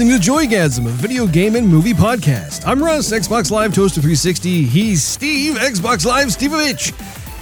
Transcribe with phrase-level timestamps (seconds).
[0.00, 2.66] Listening to Joygasm, a video game and movie podcast.
[2.66, 4.62] I'm Russ, Xbox Live Toaster 360.
[4.62, 6.94] He's Steve, Xbox Live Stevevich.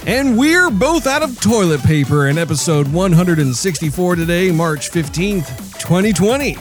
[0.05, 6.57] And we're both out of toilet paper in episode 164 today, March 15th, 2020.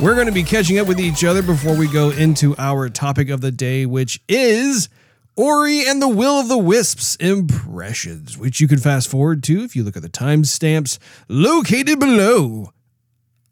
[0.00, 3.28] We're going to be catching up with each other before we go into our topic
[3.28, 4.88] of the day, which is
[5.34, 9.74] Ori and the Will of the Wisps impressions, which you can fast forward to if
[9.74, 12.72] you look at the timestamps located below.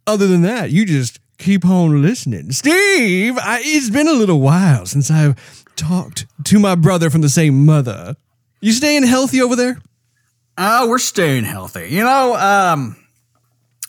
[0.07, 2.53] Other than that, you just keep on listening.
[2.53, 7.29] Steve, I, it's been a little while since I've talked to my brother from the
[7.29, 8.15] same mother.
[8.61, 9.81] You staying healthy over there?
[10.59, 11.89] Oh, we're staying healthy.
[11.89, 12.97] You know, um,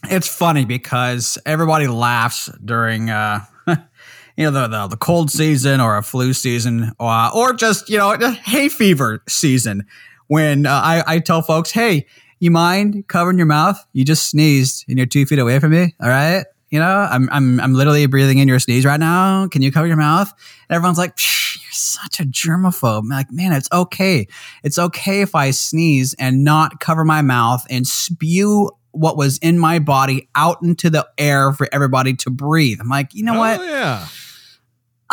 [0.06, 5.98] it's funny because everybody laughs during, uh, you know, the, the, the cold season or
[5.98, 9.86] a flu season or, or just, you know, hay fever season
[10.28, 12.08] when uh, I, I tell folks, hey,
[12.40, 13.78] you mind covering your mouth?
[13.92, 15.94] You just sneezed and you're two feet away from me.
[16.02, 16.46] All right.
[16.72, 19.48] You know, I'm, I'm, I'm literally breathing in your sneeze right now.
[19.48, 20.32] Can you cover your mouth?
[20.70, 23.00] And everyone's like, you're such a germaphobe.
[23.00, 24.28] I'm like, man, it's okay.
[24.64, 29.58] It's okay if I sneeze and not cover my mouth and spew what was in
[29.58, 32.80] my body out into the air for everybody to breathe.
[32.82, 33.62] I'm like, you know oh, what?
[33.62, 34.08] yeah.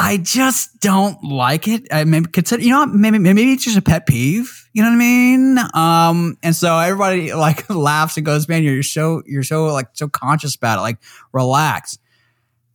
[0.01, 1.89] I just don't like it.
[1.91, 4.69] I maybe consider, you know, maybe maybe it's just a pet peeve.
[4.73, 5.59] You know what I mean?
[5.75, 10.09] Um, and so everybody like laughs and goes, "Man, you're so you're so like so
[10.09, 10.83] conscious about it.
[10.83, 10.99] Like,
[11.33, 11.99] relax."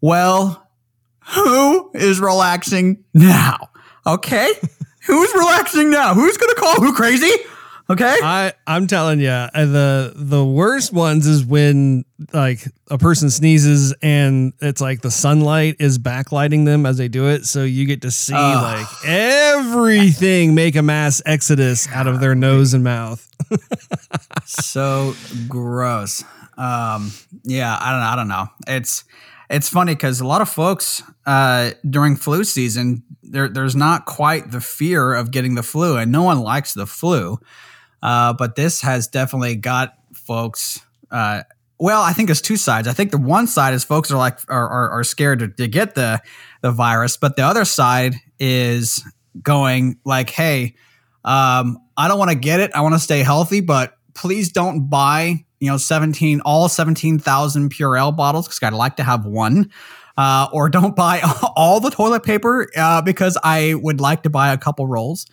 [0.02, 0.68] Well,
[1.34, 3.70] who is relaxing now?
[4.06, 4.52] Okay,
[5.08, 6.14] who's relaxing now?
[6.14, 7.32] Who's gonna call who crazy?
[7.90, 8.18] Okay.
[8.24, 13.94] I I'm telling you, uh, the the worst ones is when like a person sneezes
[14.02, 18.02] and it's like the sunlight is backlighting them as they do it, so you get
[18.04, 23.30] to see like everything make a mass exodus out of their nose and mouth.
[24.46, 25.14] so
[25.50, 26.24] gross.
[26.58, 27.12] Um,
[27.44, 28.08] yeah, I don't know.
[28.08, 28.48] I don't know.
[28.76, 29.04] It's
[29.50, 34.52] it's funny because a lot of folks uh, during flu season, there there's not quite
[34.52, 37.40] the fear of getting the flu, and no one likes the flu.
[38.04, 40.82] Uh, but this has definitely got folks.
[41.10, 41.44] Uh,
[41.80, 42.86] well, I think there's two sides.
[42.88, 45.68] I think the one side is folks are like are, are, are scared to, to,
[45.70, 46.22] get the
[46.62, 49.02] the virus, but the other side is
[49.42, 50.76] going like, "Hey,
[51.24, 52.72] um, I don't want to get it.
[52.76, 58.16] I want to stay healthy, but please don't buy you know 17 all 17,000 Purell
[58.16, 59.72] bottles because I'd like to have one."
[60.16, 61.22] Uh, or don't buy
[61.56, 65.26] all the toilet paper uh, because I would like to buy a couple rolls.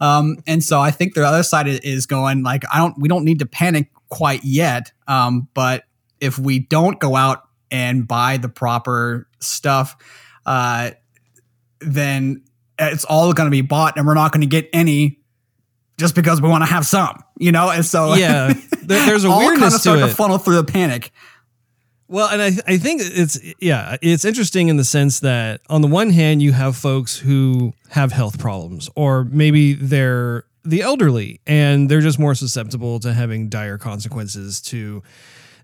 [0.00, 3.24] Um, and so I think the other side is going like I don't we don't
[3.24, 4.92] need to panic quite yet.
[5.06, 5.84] Um, but
[6.20, 9.96] if we don't go out and buy the proper stuff,
[10.46, 10.90] uh,
[11.80, 12.42] then
[12.78, 15.20] it's all going to be bought, and we're not going to get any
[15.96, 17.70] just because we want to have some, you know.
[17.70, 18.52] And so yeah,
[18.82, 21.12] there's a weirdness kind of start to, to funnel through the panic.
[22.06, 25.88] Well, and I, I think it's yeah, it's interesting in the sense that on the
[25.88, 31.90] one hand you have folks who have health problems, or maybe they're the elderly and
[31.90, 35.02] they're just more susceptible to having dire consequences to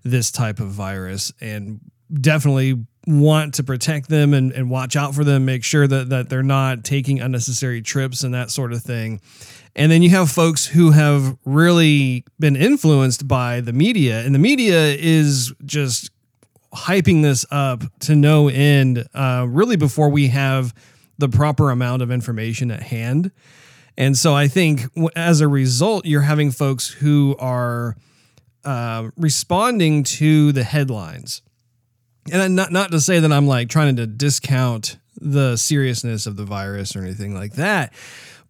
[0.03, 1.79] this type of virus, and
[2.19, 6.29] definitely want to protect them and, and watch out for them, make sure that that
[6.29, 9.21] they're not taking unnecessary trips and that sort of thing.
[9.75, 14.39] And then you have folks who have really been influenced by the media, and the
[14.39, 16.09] media is just
[16.73, 20.73] hyping this up to no end, uh, really before we have
[21.17, 23.31] the proper amount of information at hand.
[23.97, 24.83] And so I think
[25.15, 27.95] as a result, you're having folks who are
[28.63, 31.41] uh, responding to the headlines.
[32.31, 36.45] And not, not to say that I'm like trying to discount the seriousness of the
[36.45, 37.93] virus or anything like that.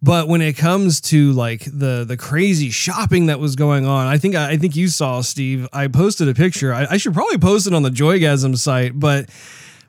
[0.02, 4.18] But when it comes to like the the crazy shopping that was going on, I
[4.18, 5.68] think I think you saw Steve.
[5.72, 6.74] I posted a picture.
[6.74, 9.30] I, I should probably post it on the Joygasm site, but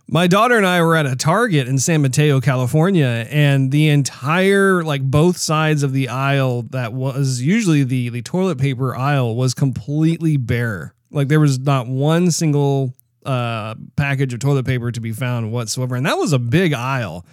[0.08, 4.84] my daughter and I were at a Target in San Mateo, California, and the entire
[4.84, 9.56] like both sides of the aisle that was usually the the toilet paper aisle was
[9.56, 10.94] completely bare.
[11.10, 12.94] Like there was not one single
[13.26, 17.26] uh, package of toilet paper to be found whatsoever, and that was a big aisle.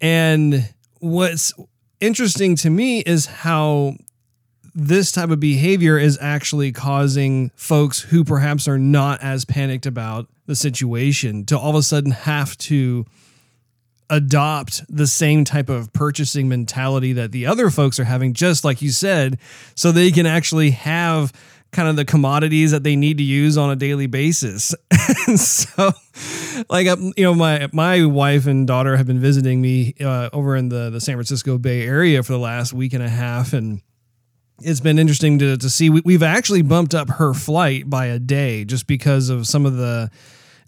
[0.00, 1.52] And what's
[2.00, 3.94] interesting to me is how
[4.74, 10.28] this type of behavior is actually causing folks who perhaps are not as panicked about
[10.46, 13.06] the situation to all of a sudden have to
[14.10, 18.80] adopt the same type of purchasing mentality that the other folks are having, just like
[18.80, 19.38] you said,
[19.74, 21.32] so they can actually have
[21.72, 24.74] kind of the commodities that they need to use on a daily basis.
[25.36, 25.92] so,
[26.68, 30.56] like, um, you know, my my wife and daughter have been visiting me uh, over
[30.56, 33.80] in the the San Francisco Bay Area for the last week and a half, and
[34.60, 35.90] it's been interesting to to see.
[35.90, 39.76] We, we've actually bumped up her flight by a day just because of some of
[39.76, 40.10] the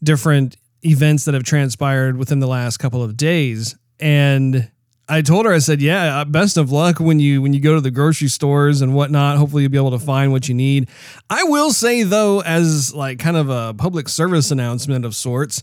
[0.02, 3.76] different events that have transpired within the last couple of days.
[4.00, 4.70] And
[5.08, 7.74] I told her, I said, "Yeah, uh, best of luck when you when you go
[7.74, 9.38] to the grocery stores and whatnot.
[9.38, 10.88] Hopefully, you'll be able to find what you need."
[11.30, 15.62] I will say though, as like kind of a public service announcement of sorts,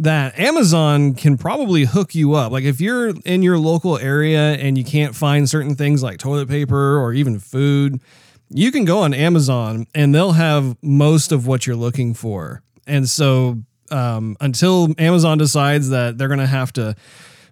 [0.00, 2.50] that Amazon can probably hook you up.
[2.52, 6.48] Like if you're in your local area and you can't find certain things like toilet
[6.48, 8.00] paper or even food,
[8.48, 12.62] you can go on Amazon and they'll have most of what you're looking for.
[12.86, 13.58] And so
[13.90, 16.96] um, until Amazon decides that they're going to have to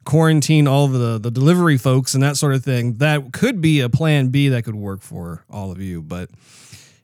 [0.09, 3.91] quarantine all the the delivery folks and that sort of thing, that could be a
[3.91, 6.01] plan B that could work for all of you.
[6.01, 6.31] But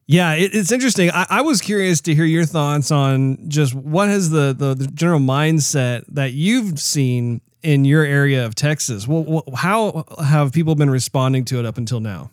[0.06, 1.10] yeah, it, it's interesting.
[1.10, 4.86] I, I, was curious to hear your thoughts on just what has the, the, the
[4.86, 9.06] general mindset that you've seen in your area of Texas.
[9.06, 12.30] Well, how have people been responding to it up until now?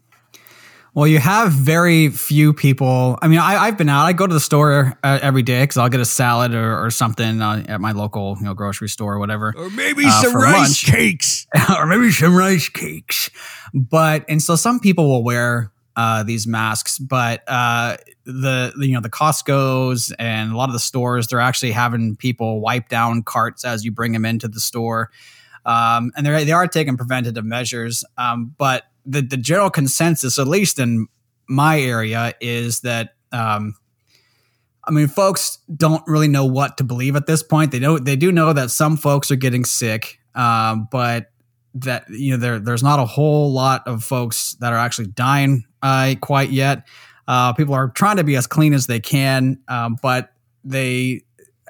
[0.93, 3.17] Well, you have very few people.
[3.21, 4.05] I mean, I, have been out.
[4.05, 6.91] I go to the store uh, every day because I'll get a salad or, or
[6.91, 10.35] something uh, at my local you know grocery store or whatever, or maybe uh, some
[10.35, 10.85] rice lunch.
[10.85, 13.29] cakes, or maybe some rice cakes.
[13.73, 17.95] But and so some people will wear uh, these masks, but uh,
[18.25, 22.59] the you know the Costco's and a lot of the stores they're actually having people
[22.59, 25.09] wipe down carts as you bring them into the store,
[25.65, 28.03] um, and they they are taking preventative measures.
[28.17, 31.07] Um, but the the general consensus, at least in
[31.47, 33.15] my area, is that.
[33.31, 33.75] Um,
[34.83, 37.71] I mean, folks don't really know what to believe at this point.
[37.71, 41.27] They know they do know that some folks are getting sick, um, but
[41.75, 45.65] that you know there there's not a whole lot of folks that are actually dying
[45.81, 46.87] uh, quite yet.
[47.27, 50.33] Uh, people are trying to be as clean as they can, um, but
[50.63, 51.21] they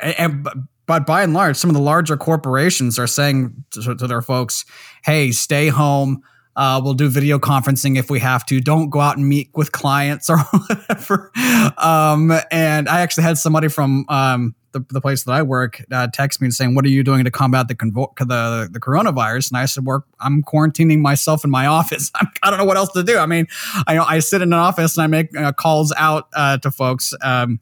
[0.02, 0.48] and
[0.88, 4.66] but by and large, some of the larger corporations are saying to, to their folks,
[5.04, 6.24] "Hey, stay home."
[6.56, 8.60] Uh, we'll do video conferencing if we have to.
[8.60, 10.38] Don't go out and meet with clients or
[10.68, 11.32] whatever.
[11.78, 16.08] Um, and I actually had somebody from um, the, the place that I work uh,
[16.12, 19.52] text me and saying, "What are you doing to combat the convo- the the coronavirus?"
[19.52, 20.06] And I said, "Work.
[20.20, 22.12] I'm quarantining myself in my office.
[22.16, 23.18] I'm, I do not know what else to do.
[23.18, 23.48] I mean,
[23.88, 27.14] I I sit in an office and I make uh, calls out uh, to folks.
[27.22, 27.60] Um,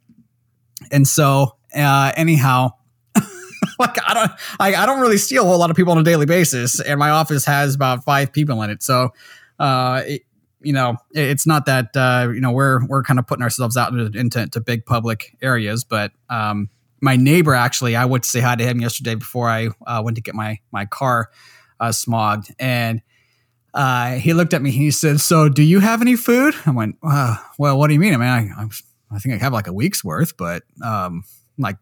[0.92, 2.72] and so uh, anyhow."
[3.80, 6.04] like I don't, I, I don't really see a whole lot of people on a
[6.04, 8.84] daily basis, and my office has about five people in it.
[8.84, 9.14] So,
[9.60, 10.22] uh, it,
[10.62, 13.94] you know, it's not that uh, you know we're we're kind of putting ourselves out
[13.94, 16.70] into, into, into big public areas, but um,
[17.02, 20.16] my neighbor actually, I went to say hi to him yesterday before I uh, went
[20.16, 21.30] to get my my car
[21.80, 23.02] uh, smogged, and
[23.74, 26.98] uh, he looked at me he said, "So, do you have any food?" I went,
[27.04, 28.14] uh, "Well, what do you mean?
[28.14, 28.66] I mean, I,
[29.12, 31.24] I think I have like a week's worth, but um,
[31.58, 31.78] like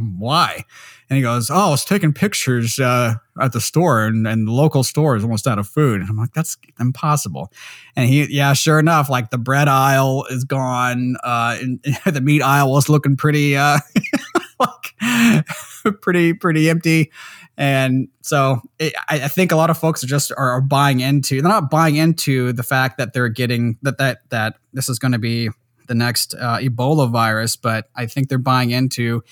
[0.00, 0.64] why?
[1.08, 4.52] And he goes, Oh, I was taking pictures uh, at the store and, and the
[4.52, 6.00] local store is almost out of food.
[6.00, 7.52] And I'm like, That's impossible.
[7.96, 11.16] And he, yeah, sure enough, like the bread aisle is gone.
[11.22, 13.78] Uh, and, the meat aisle was looking pretty, uh,
[14.60, 15.44] like
[16.00, 17.10] pretty, pretty empty.
[17.56, 21.00] And so it, I, I, think a lot of folks are just are, are buying
[21.00, 24.98] into, they're not buying into the fact that they're getting that, that, that this is
[24.98, 25.50] going to be
[25.90, 29.24] the next uh, Ebola virus, but I think they're buying into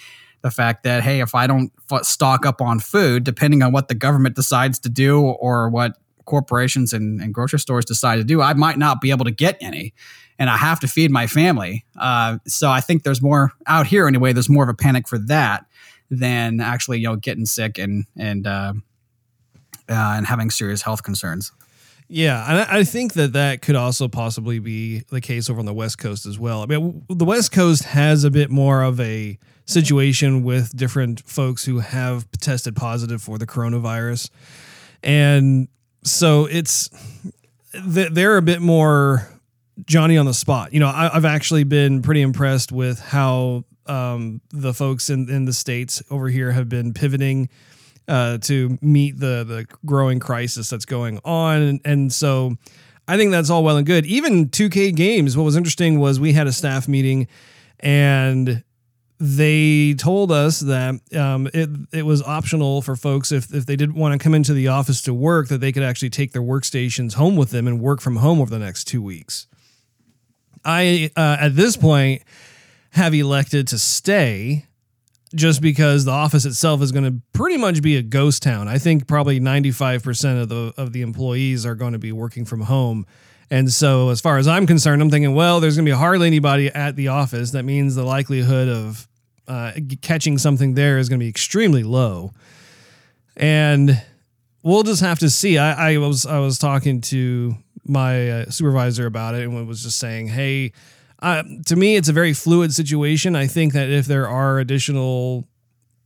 [0.48, 3.88] the fact that hey, if I don't f- stock up on food, depending on what
[3.88, 8.40] the government decides to do or what corporations and, and, grocery stores decide to do,
[8.40, 9.92] I might not be able to get any,
[10.38, 11.84] and I have to feed my family.
[11.98, 14.32] Uh, so I think there's more out here anyway.
[14.32, 15.66] There's more of a panic for that
[16.10, 18.72] than actually you know getting sick and and uh,
[19.88, 21.52] uh, and having serious health concerns.
[22.10, 25.74] Yeah, and I think that that could also possibly be the case over on the
[25.74, 26.62] West Coast as well.
[26.62, 31.66] I mean, the West Coast has a bit more of a situation with different folks
[31.66, 34.30] who have tested positive for the coronavirus.
[35.02, 35.68] And
[36.02, 36.88] so it's
[37.74, 39.28] they're a bit more
[39.84, 40.72] Johnny on the spot.
[40.72, 45.44] You know, I, have actually been pretty impressed with how um, the folks in, in
[45.44, 47.50] the states over here have been pivoting
[48.08, 52.56] uh, to meet the the growing crisis that's going on, and, and so
[53.06, 54.06] I think that's all well and good.
[54.06, 57.26] Even 2K Games, what was interesting was we had a staff meeting,
[57.80, 58.62] and
[59.20, 63.96] they told us that um, it it was optional for folks if if they didn't
[63.96, 67.14] want to come into the office to work that they could actually take their workstations
[67.14, 69.46] home with them and work from home over the next two weeks.
[70.64, 72.22] I uh, at this point
[72.90, 74.66] have elected to stay
[75.34, 78.68] just because the office itself is going to pretty much be a ghost town.
[78.68, 82.62] I think probably 95% of the of the employees are going to be working from
[82.62, 83.06] home.
[83.50, 86.26] And so as far as I'm concerned, I'm thinking, well, there's going to be hardly
[86.26, 87.52] anybody at the office.
[87.52, 89.08] That means the likelihood of
[89.46, 92.32] uh, catching something there is going to be extremely low.
[93.36, 94.02] And
[94.62, 95.56] we'll just have to see.
[95.56, 99.98] I, I was I was talking to my uh, supervisor about it and was just
[99.98, 100.72] saying, hey,
[101.20, 103.34] uh, to me, it's a very fluid situation.
[103.34, 105.48] I think that if there are additional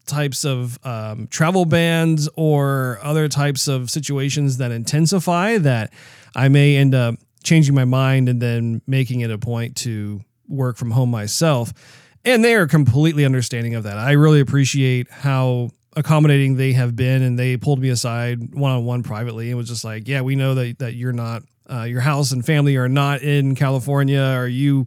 [0.07, 5.93] types of um, travel bans or other types of situations that intensify that
[6.35, 10.77] I may end up changing my mind and then making it a point to work
[10.77, 11.73] from home myself.
[12.25, 13.99] And they are completely understanding of that.
[13.99, 18.85] I really appreciate how accommodating they have been and they pulled me aside one on
[18.85, 22.01] one privately and was just like, yeah, we know that, that you're not, uh, your
[22.01, 24.21] house and family are not in California.
[24.21, 24.87] Are you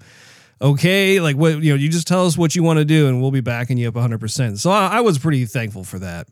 [0.62, 1.20] okay?
[1.20, 3.32] Like what, you know, you just tell us what you want to do and we'll
[3.32, 4.58] be backing you up 100%.
[4.58, 6.28] So I, I was pretty thankful for that.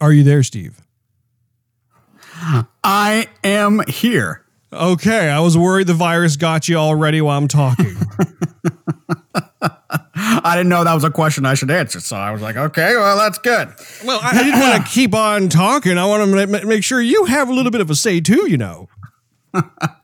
[0.00, 0.80] Are you there, Steve?
[2.82, 4.44] I am here.
[4.72, 7.96] Okay, I was worried the virus got you already while I'm talking.
[10.44, 12.94] I didn't know that was a question I should answer, so I was like, okay,
[12.96, 13.72] well, that's good.
[14.04, 15.96] Well, I, I didn't want to keep on talking.
[15.96, 18.58] I want to make sure you have a little bit of a say too, you
[18.58, 18.90] know.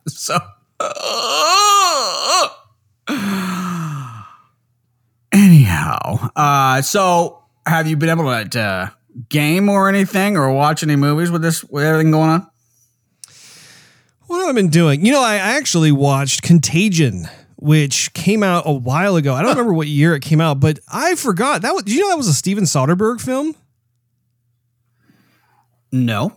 [0.09, 0.39] so,
[5.31, 8.89] anyhow, uh, so have you been able to uh,
[9.29, 12.47] game or anything, or watch any movies with this with everything going on?
[14.27, 15.05] What have I been doing?
[15.05, 17.29] You know, I actually watched Contagion
[17.61, 19.35] which came out a while ago.
[19.35, 21.75] I don't remember what year it came out, but I forgot that.
[21.75, 23.55] Was, did you know that was a Steven Soderbergh film?
[25.93, 26.33] No.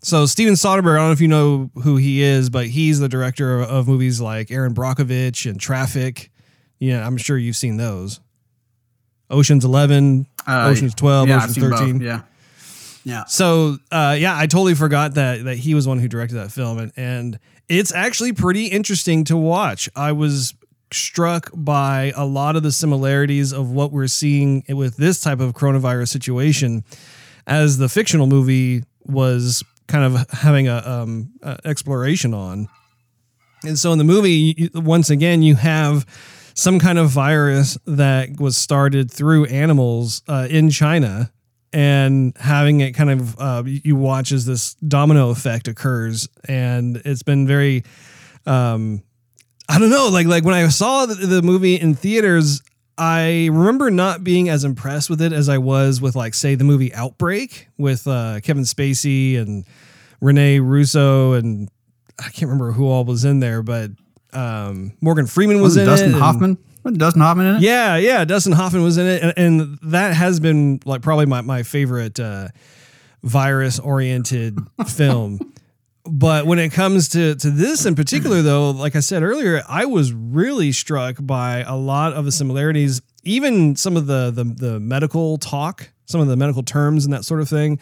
[0.00, 3.08] So Steven Soderbergh, I don't know if you know who he is, but he's the
[3.08, 6.30] director of, of movies like Erin Brockovich and Traffic.
[6.78, 8.18] Yeah, I'm sure you've seen those.
[9.30, 11.98] Ocean's Eleven, uh, Ocean's Twelve, yeah, Ocean's Thirteen.
[11.98, 12.22] Both, yeah.
[13.04, 13.24] Yeah.
[13.24, 16.78] So uh, yeah, I totally forgot that that he was one who directed that film,
[16.78, 19.88] and, and it's actually pretty interesting to watch.
[19.96, 20.54] I was
[20.92, 25.54] struck by a lot of the similarities of what we're seeing with this type of
[25.54, 26.84] coronavirus situation,
[27.46, 32.68] as the fictional movie was kind of having a, um, a exploration on.
[33.64, 36.06] And so in the movie, once again, you have
[36.54, 41.32] some kind of virus that was started through animals uh, in China
[41.72, 47.22] and having it kind of uh, you watch as this domino effect occurs and it's
[47.22, 47.84] been very
[48.46, 49.02] um,
[49.68, 52.62] i don't know like like when i saw the, the, movie in theaters
[52.98, 56.64] i remember not being as impressed with it as i was with like say the
[56.64, 59.64] movie outbreak with uh, kevin spacey and
[60.20, 61.70] rene russo and
[62.18, 63.90] i can't remember who all was in there but
[64.34, 66.58] um, morgan freeman was, was in dustin hoffman
[66.90, 67.62] Dustin Hoffman in it?
[67.62, 68.24] Yeah, yeah.
[68.24, 72.18] Dustin Hoffman was in it, and, and that has been like probably my my favorite
[72.18, 72.48] uh,
[73.22, 75.52] virus oriented film.
[76.04, 79.84] But when it comes to to this in particular, though, like I said earlier, I
[79.84, 84.80] was really struck by a lot of the similarities, even some of the the, the
[84.80, 87.78] medical talk, some of the medical terms, and that sort of thing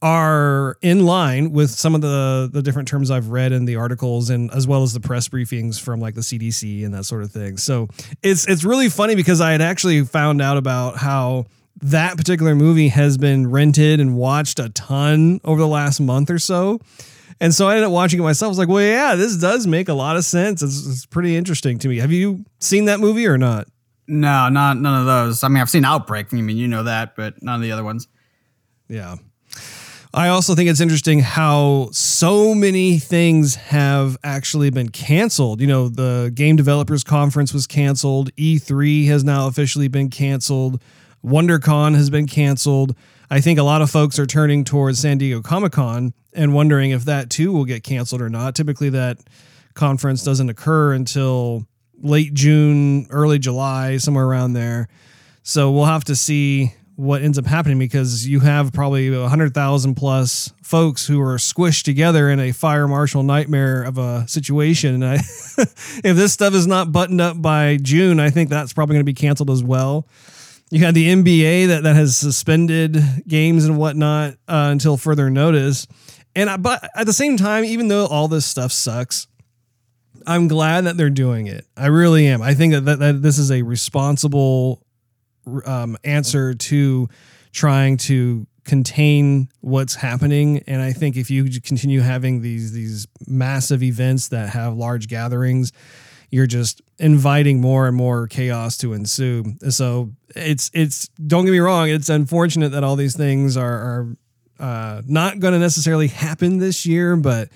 [0.00, 4.30] are in line with some of the the different terms I've read in the articles
[4.30, 7.32] and as well as the press briefings from like the CDC and that sort of
[7.32, 7.56] thing.
[7.56, 7.88] So
[8.22, 11.46] it's it's really funny because I had actually found out about how
[11.82, 16.38] that particular movie has been rented and watched a ton over the last month or
[16.38, 16.80] so.
[17.40, 18.48] And so I ended up watching it myself.
[18.48, 20.60] I was like, well, yeah, this does make a lot of sense.
[20.60, 21.98] It's, it's pretty interesting to me.
[21.98, 23.68] Have you seen that movie or not?
[24.08, 25.44] No, not none of those.
[25.44, 26.32] I mean, I've seen Outbreak.
[26.32, 28.08] I mean, you know that, but none of the other ones.
[28.88, 29.16] Yeah.
[30.18, 35.60] I also think it's interesting how so many things have actually been canceled.
[35.60, 40.82] You know, the Game Developers Conference was canceled, E3 has now officially been canceled,
[41.24, 42.96] WonderCon has been canceled.
[43.30, 46.90] I think a lot of folks are turning towards San Diego Comic Con and wondering
[46.90, 48.56] if that too will get canceled or not.
[48.56, 49.18] Typically, that
[49.74, 51.64] conference doesn't occur until
[52.02, 54.88] late June, early July, somewhere around there.
[55.44, 60.52] So we'll have to see what ends up happening because you have probably 100,000 plus
[60.64, 64.94] folks who are squished together in a fire marshal nightmare of a situation.
[64.96, 65.14] And I,
[65.62, 69.12] if this stuff is not buttoned up by June, I think that's probably going to
[69.12, 70.08] be canceled as well.
[70.70, 75.86] You had the NBA that, that has suspended games and whatnot uh, until further notice.
[76.34, 79.28] And I, but at the same time, even though all this stuff sucks,
[80.26, 81.64] I'm glad that they're doing it.
[81.76, 82.42] I really am.
[82.42, 84.82] I think that, that, that this is a responsible
[85.66, 87.08] um, answer to
[87.52, 90.62] trying to contain what's happening.
[90.66, 95.72] And i think if you continue having these these massive events that have large gatherings
[96.30, 99.44] you're just inviting more and more chaos to ensue.
[99.70, 104.16] So it's it's don't get me wrong it's unfortunate that all these things are, are
[104.60, 107.48] uh, not going to necessarily happen this year but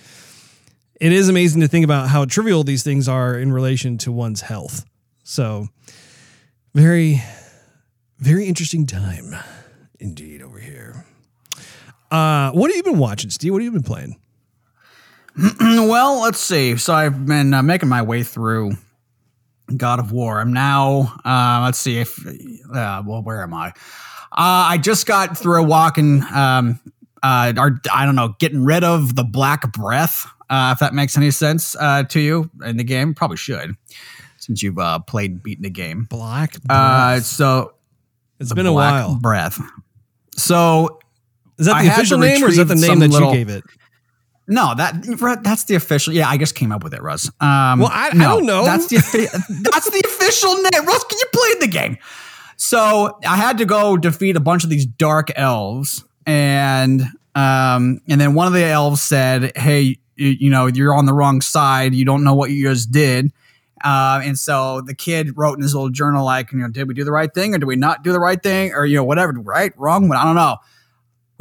[1.03, 4.43] it is amazing to think about how trivial these things are in relation to one's
[4.43, 4.85] health.
[5.25, 5.67] So
[6.75, 7.21] very
[8.23, 9.35] very interesting time
[9.99, 11.05] indeed over here.
[12.11, 13.52] Uh, what have you been watching, Steve?
[13.52, 14.21] What have you been playing?
[15.61, 16.76] well, let's see.
[16.76, 18.73] So I've been uh, making my way through
[19.76, 20.41] God of War.
[20.41, 22.19] I'm now, uh, let's see if,
[22.73, 23.69] uh, well, where am I?
[24.31, 26.79] Uh, I just got through walking, um,
[27.23, 30.26] uh, or I don't know, getting rid of the black breath.
[30.49, 33.75] Uh, if that makes any sense uh, to you in the game, probably should,
[34.37, 36.05] since you've uh, played beaten the game.
[36.05, 36.57] Black.
[36.69, 37.25] Uh, Breath.
[37.25, 37.73] so
[38.43, 39.17] it's been a while.
[39.17, 39.61] Breath.
[40.37, 40.99] So
[41.59, 43.49] Is that the to official name or is that the name that little- you gave
[43.49, 43.65] it?
[44.49, 46.13] No, that that's the official.
[46.13, 47.31] Yeah, I just came up with it, Russ.
[47.41, 48.65] Um, Well, I- I don't know.
[48.65, 48.97] That's the
[49.73, 50.85] that's the official name.
[50.85, 51.97] Russ, can you play the game,
[52.57, 57.03] so I had to go defeat a bunch of these dark elves, and
[57.37, 61.15] um, and then one of the elves said, "Hey, you, you know, you're on the
[61.15, 61.95] wrong side.
[61.95, 63.33] You don't know what you just did."
[63.85, 66.95] Uh, and so the kid wrote in his little journal, like, you know, did we
[66.95, 69.05] do the right thing or did we not do the right thing or you know
[69.05, 70.09] whatever, right, wrong?
[70.09, 70.57] But I don't know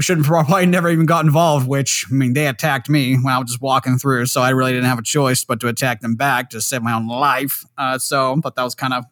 [0.01, 3.37] we shouldn't probably never even got involved, which I mean they attacked me when I
[3.37, 6.15] was just walking through, so I really didn't have a choice but to attack them
[6.15, 7.63] back to save my own life.
[7.77, 9.05] Uh, so, but that was kind of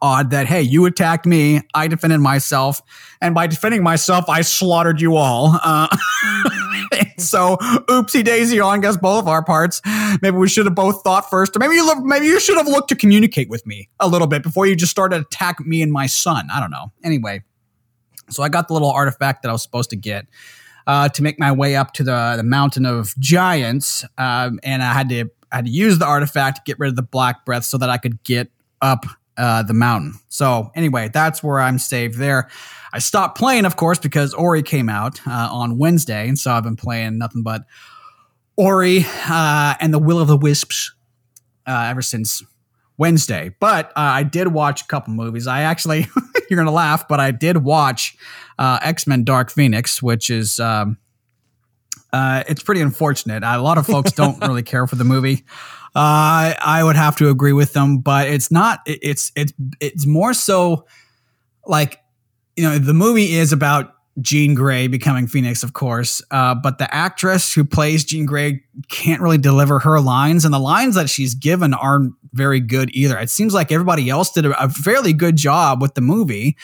[0.00, 2.80] odd that hey, you attacked me, I defended myself,
[3.20, 5.58] and by defending myself, I slaughtered you all.
[5.62, 5.88] Uh,
[7.18, 7.56] so,
[7.88, 9.80] oopsie daisy on guess both of our parts.
[10.22, 12.68] Maybe we should have both thought first, or maybe you look, maybe you should have
[12.68, 15.82] looked to communicate with me a little bit before you just started to attack me
[15.82, 16.48] and my son.
[16.52, 16.92] I don't know.
[17.02, 17.42] Anyway.
[18.30, 20.26] So I got the little artifact that I was supposed to get
[20.86, 24.92] uh, to make my way up to the, the mountain of giants, um, and I
[24.92, 27.64] had to I had to use the artifact to get rid of the black breath
[27.64, 28.50] so that I could get
[28.82, 29.04] up
[29.36, 30.14] uh, the mountain.
[30.28, 32.48] So anyway, that's where I'm saved there.
[32.92, 36.62] I stopped playing, of course, because Ori came out uh, on Wednesday, and so I've
[36.62, 37.62] been playing nothing but
[38.56, 40.94] Ori uh, and the Will of the Wisps
[41.66, 42.42] uh, ever since
[42.96, 43.54] Wednesday.
[43.58, 45.46] But uh, I did watch a couple movies.
[45.46, 46.06] I actually,
[46.50, 48.16] you're gonna laugh, but I did watch
[48.58, 50.96] uh, X Men: Dark Phoenix, which is um,
[52.14, 53.42] uh, it's pretty unfortunate.
[53.42, 55.44] A lot of folks don't really care for the movie.
[55.96, 58.80] Uh, I would have to agree with them, but it's not.
[58.86, 60.86] It's it's it's more so
[61.66, 61.98] like
[62.56, 66.92] you know the movie is about Jean Grey becoming Phoenix, of course, uh, but the
[66.94, 71.34] actress who plays Jean Grey can't really deliver her lines, and the lines that she's
[71.34, 73.18] given aren't very good either.
[73.18, 76.56] It seems like everybody else did a, a fairly good job with the movie.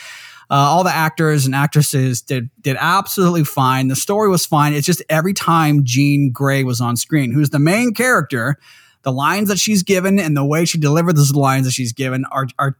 [0.51, 3.87] Uh, all the actors and actresses did did absolutely fine.
[3.87, 4.73] The story was fine.
[4.73, 8.57] It's just every time Jean Grey was on screen, who's the main character,
[9.03, 12.25] the lines that she's given and the way she delivered those lines that she's given
[12.33, 12.77] are are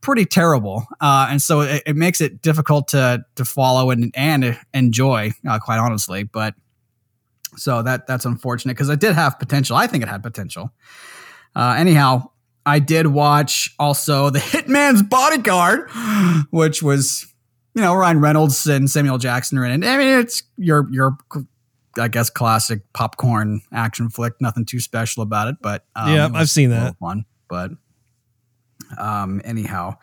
[0.00, 0.86] pretty terrible.
[1.00, 5.58] Uh, and so it, it makes it difficult to to follow and and enjoy, uh,
[5.58, 6.22] quite honestly.
[6.22, 6.54] But
[7.56, 9.76] so that that's unfortunate because it did have potential.
[9.76, 10.70] I think it had potential.
[11.56, 12.30] Uh, anyhow,
[12.68, 15.88] I did watch also the Hitman's Bodyguard,
[16.50, 17.26] which was
[17.74, 19.86] you know Ryan Reynolds and Samuel Jackson are in it.
[19.86, 21.16] I mean, it's your your
[21.98, 24.34] I guess classic popcorn action flick.
[24.40, 26.96] Nothing too special about it, but um, Yeah, I've seen that.
[26.98, 27.24] one.
[27.48, 27.70] but
[28.98, 29.96] um, anyhow.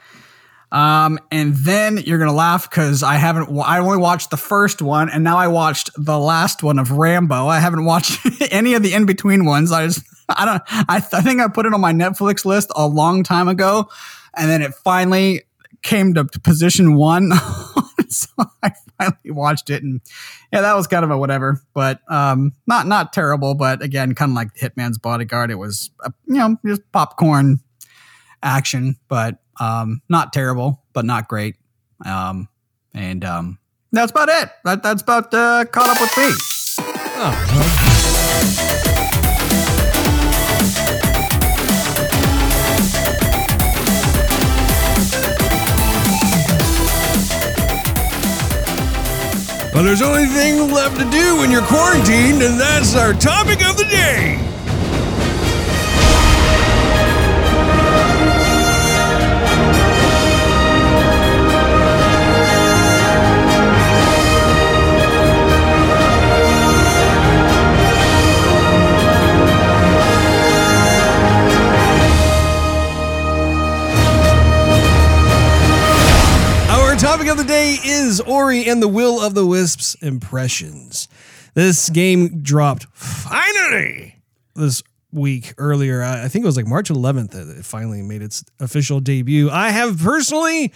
[0.71, 3.47] Um, and then you're gonna laugh because I haven't.
[3.63, 7.47] I only watched the first one, and now I watched the last one of Rambo.
[7.47, 8.19] I haven't watched
[8.51, 9.71] any of the in between ones.
[9.71, 10.61] I just, I don't.
[10.89, 13.89] I, th- I think I put it on my Netflix list a long time ago,
[14.35, 15.43] and then it finally
[15.81, 17.31] came to position one.
[18.09, 18.27] so
[18.63, 20.01] I finally watched it, and
[20.51, 23.55] yeah, that was kind of a whatever, but um, not not terrible.
[23.55, 27.59] But again, kind of like Hitman's Bodyguard, it was uh, you know just popcorn
[28.41, 31.55] action, but um, not terrible, but not great.
[32.05, 32.49] Um,
[32.93, 33.59] and um,
[33.91, 34.49] that's about it.
[34.63, 36.31] That, that's about uh, caught up with me.
[37.17, 38.64] Oh,
[49.75, 49.83] well.
[49.83, 53.85] There's only thing left to do when you're quarantined, and that's our topic of the
[53.85, 54.54] day.
[76.95, 81.09] Our topic of the day is Ori and the Will of the Wisps impressions.
[81.53, 84.21] This game dropped finally
[84.55, 84.81] this
[85.11, 86.01] week earlier.
[86.01, 89.49] I think it was like March 11th that it finally made its official debut.
[89.49, 90.71] I have personally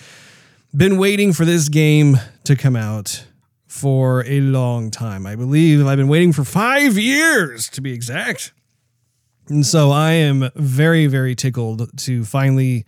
[0.76, 3.26] been waiting for this game to come out
[3.68, 5.26] for a long time.
[5.26, 8.52] I believe I've been waiting for five years to be exact.
[9.48, 12.86] And so I am very, very tickled to finally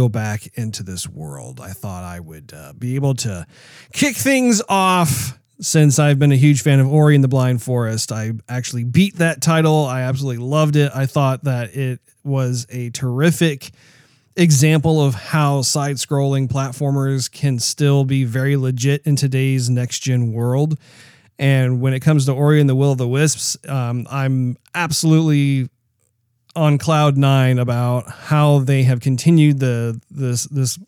[0.00, 1.60] go back into this world.
[1.60, 3.46] I thought I would uh, be able to
[3.92, 8.10] kick things off since I've been a huge fan of Ori and the Blind Forest.
[8.10, 9.84] I actually beat that title.
[9.84, 10.90] I absolutely loved it.
[10.94, 13.72] I thought that it was a terrific
[14.36, 20.32] example of how side scrolling platformers can still be very legit in today's next gen
[20.32, 20.78] world.
[21.38, 25.68] And when it comes to Ori and the Will of the Wisps, um, I'm absolutely
[26.56, 30.78] on cloud nine about how they have continued the this this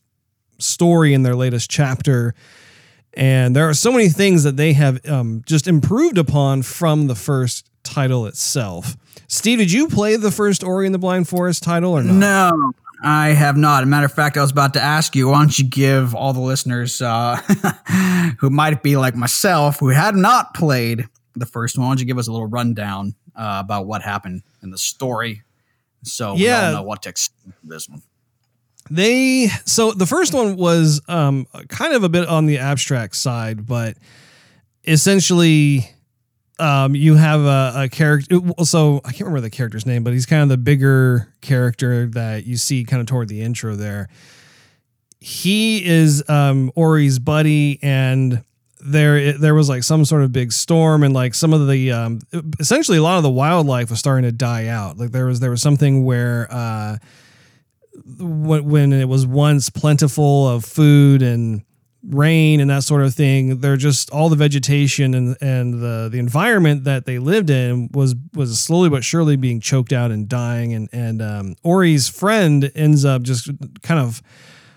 [0.59, 2.35] story in their latest chapter.
[3.15, 7.15] And there are so many things that they have um, just improved upon from the
[7.15, 8.97] first title itself.
[9.29, 12.15] Steve, did you play the first Ori and the Blind Forest title or not?
[12.15, 12.73] No,
[13.05, 13.87] I have not.
[13.87, 16.41] Matter of fact, I was about to ask you, why don't you give all the
[16.41, 17.37] listeners uh,
[18.39, 22.07] who might be like myself, who had not played the first one, why don't you
[22.07, 25.43] give us a little rundown uh, about what happened in the story
[26.03, 26.73] so we Yeah.
[26.73, 28.03] know what to expect this one.
[28.91, 33.67] They so the first one was um kind of a bit on the abstract side,
[33.67, 33.97] but
[34.87, 35.89] essentially
[36.59, 40.27] um you have a, a character so I can't remember the character's name, but he's
[40.27, 44.09] kind of the bigger character that you see kind of toward the intro there.
[45.21, 48.43] He is um Ori's buddy and
[48.85, 52.21] there there was like some sort of big storm and like some of the um
[52.59, 54.99] essentially a lot of the wildlife was starting to die out.
[54.99, 56.97] Like there was there was something where uh
[58.19, 61.63] when when it was once plentiful of food and
[62.09, 66.19] rain and that sort of thing they're just all the vegetation and and the the
[66.19, 70.75] environment that they lived in was was slowly but surely being choked out and dying
[70.75, 73.49] and and um, Ori's friend ends up just
[73.83, 74.21] kind of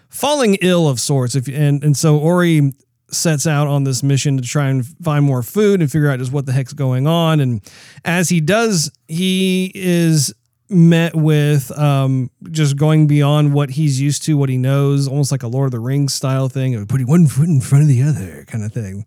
[0.07, 2.71] falling ill of sorts if and and so Ori
[3.15, 6.31] sets out on this mission to try and find more food and figure out just
[6.31, 7.61] what the heck's going on and
[8.03, 10.33] as he does he is
[10.69, 15.43] met with um, just going beyond what he's used to, what he knows, almost like
[15.43, 18.01] a Lord of the Rings style thing of putting one foot in front of the
[18.03, 19.05] other kind of thing.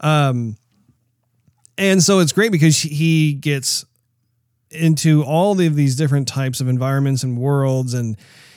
[0.00, 0.56] Um,
[1.78, 3.84] and so it's great because he gets
[4.70, 8.16] into all of these different types of environments and worlds, and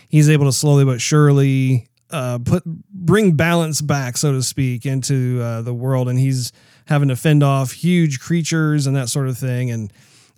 [0.09, 5.41] he's able to slowly but surely uh, put bring balance back, so to speak, into
[5.41, 6.09] uh, the world.
[6.09, 6.51] And he's
[6.87, 9.93] having to fend off huge creatures and that sort of thing, and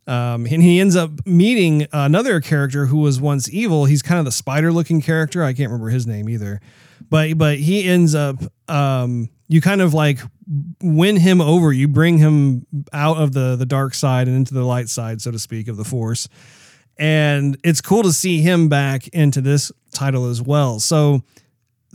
[0.08, 3.86] um, and he ends up meeting another character who was once evil.
[3.86, 5.44] He's kind of the spider-looking character.
[5.44, 6.62] I can't remember his name either,
[7.10, 8.38] but but he ends up.
[8.68, 10.20] Um, you kind of like
[10.82, 11.72] win him over.
[11.72, 15.32] You bring him out of the the dark side and into the light side, so
[15.32, 16.28] to speak, of the force.
[16.98, 20.80] And it's cool to see him back into this title as well.
[20.80, 21.24] So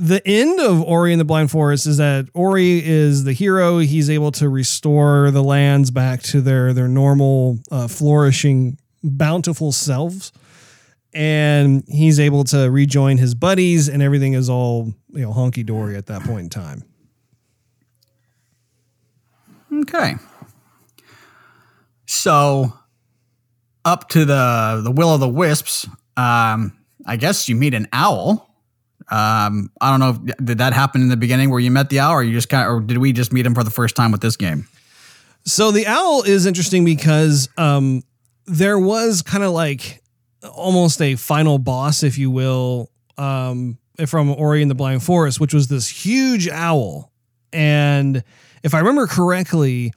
[0.01, 3.79] the end of Ori and the Blind Forest is that Ori is the hero.
[3.79, 10.33] He's able to restore the lands back to their their normal, uh, flourishing, bountiful selves,
[11.13, 15.97] and he's able to rejoin his buddies, and everything is all you know honky dory
[15.97, 16.83] at that point in time.
[19.83, 20.15] Okay.
[22.07, 22.73] So,
[23.85, 25.87] up to the the will of the wisps.
[26.17, 26.73] Um,
[27.05, 28.50] I guess you meet an owl.
[29.11, 30.11] Um, I don't know.
[30.11, 32.49] If, did that happen in the beginning where you met the owl, or you just
[32.49, 34.69] kind, of, or did we just meet him for the first time with this game?
[35.45, 38.03] So the owl is interesting because um,
[38.47, 40.03] there was kind of like
[40.53, 45.53] almost a final boss, if you will, um, from Ori and the Blind Forest, which
[45.53, 47.11] was this huge owl.
[47.53, 48.23] And
[48.63, 49.93] if I remember correctly,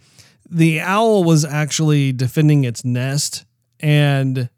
[0.50, 3.46] the owl was actually defending its nest,
[3.80, 4.50] and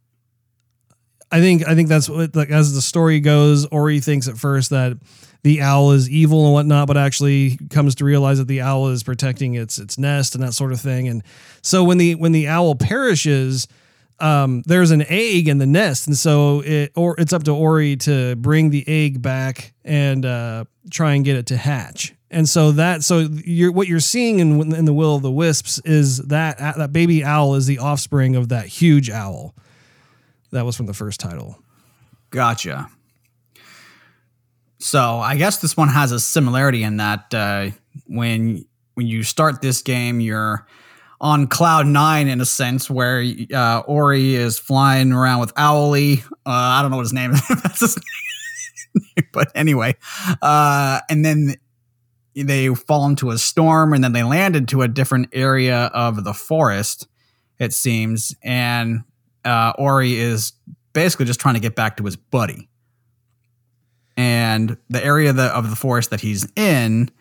[1.35, 3.65] I think I think that's what like as the story goes.
[3.65, 4.97] Ori thinks at first that
[5.43, 9.03] the owl is evil and whatnot, but actually comes to realize that the owl is
[9.03, 11.09] protecting its its nest and that sort of thing.
[11.09, 11.23] And
[11.61, 13.67] so when the when the owl perishes,
[14.21, 17.97] um, there's an egg in the nest, and so it or it's up to Ori
[17.97, 22.13] to bring the egg back and uh, try and get it to hatch.
[22.31, 25.79] And so that so you're what you're seeing in in the Will of the Wisps
[25.83, 29.53] is that that baby owl is the offspring of that huge owl.
[30.51, 31.57] That was from the first title.
[32.29, 32.89] Gotcha.
[34.79, 37.69] So I guess this one has a similarity in that uh,
[38.07, 40.65] when when you start this game, you're
[41.21, 46.23] on cloud nine in a sense, where uh, Ori is flying around with Owly.
[46.45, 47.97] Uh, I don't know what his name is.
[49.33, 49.95] But anyway,
[50.41, 51.55] uh, and then
[52.33, 56.33] they fall into a storm, and then they land into a different area of the
[56.33, 57.07] forest.
[57.59, 59.03] It seems, and
[59.45, 60.53] uh, Ori is
[60.93, 62.67] basically just trying to get back to his buddy.
[64.17, 67.11] And the area of the, of the forest that he's in,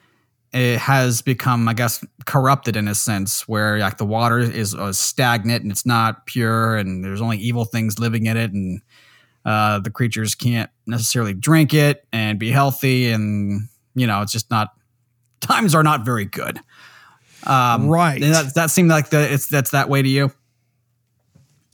[0.53, 5.65] it has become, I guess, corrupted in a sense, where like the water is stagnant
[5.65, 8.81] and it's not pure, and there's only evil things living in it, and
[9.45, 14.51] uh, the creatures can't necessarily drink it and be healthy, and you know, it's just
[14.51, 14.71] not.
[15.41, 16.59] Times are not very good.
[17.47, 18.21] Um, Right.
[18.21, 20.33] That, that seemed like the, it's that's that way to you.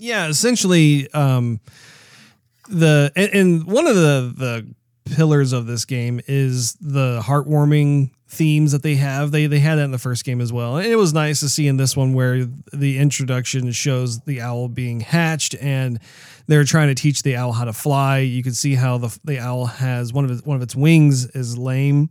[0.01, 1.61] Yeah, essentially, um,
[2.69, 4.75] the and, and one of the the
[5.15, 9.31] pillars of this game is the heartwarming themes that they have.
[9.31, 10.79] They they had that in the first game as well.
[10.79, 14.69] And it was nice to see in this one where the introduction shows the owl
[14.69, 15.99] being hatched and
[16.47, 18.19] they're trying to teach the owl how to fly.
[18.21, 21.27] You can see how the the owl has one of its, one of its wings
[21.27, 22.09] is lame.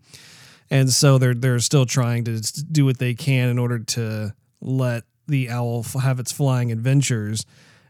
[0.69, 2.39] And so they're they're still trying to
[2.71, 7.45] do what they can in order to let the owl have its flying adventures.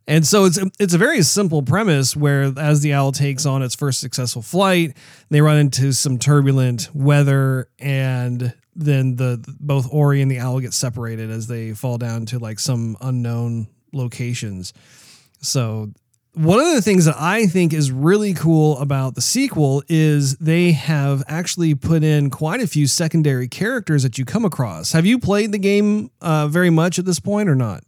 [0.10, 3.76] And so it's it's a very simple premise where as the owl takes on its
[3.76, 4.98] first successful flight,
[5.30, 10.74] they run into some turbulent weather and then the both Ori and the owl get
[10.74, 14.74] separated as they fall down to like some unknown locations.
[15.42, 15.92] So
[16.34, 20.72] one of the things that I think is really cool about the sequel is they
[20.72, 24.92] have actually put in quite a few secondary characters that you come across.
[24.94, 27.84] Have you played the game uh, very much at this point or not?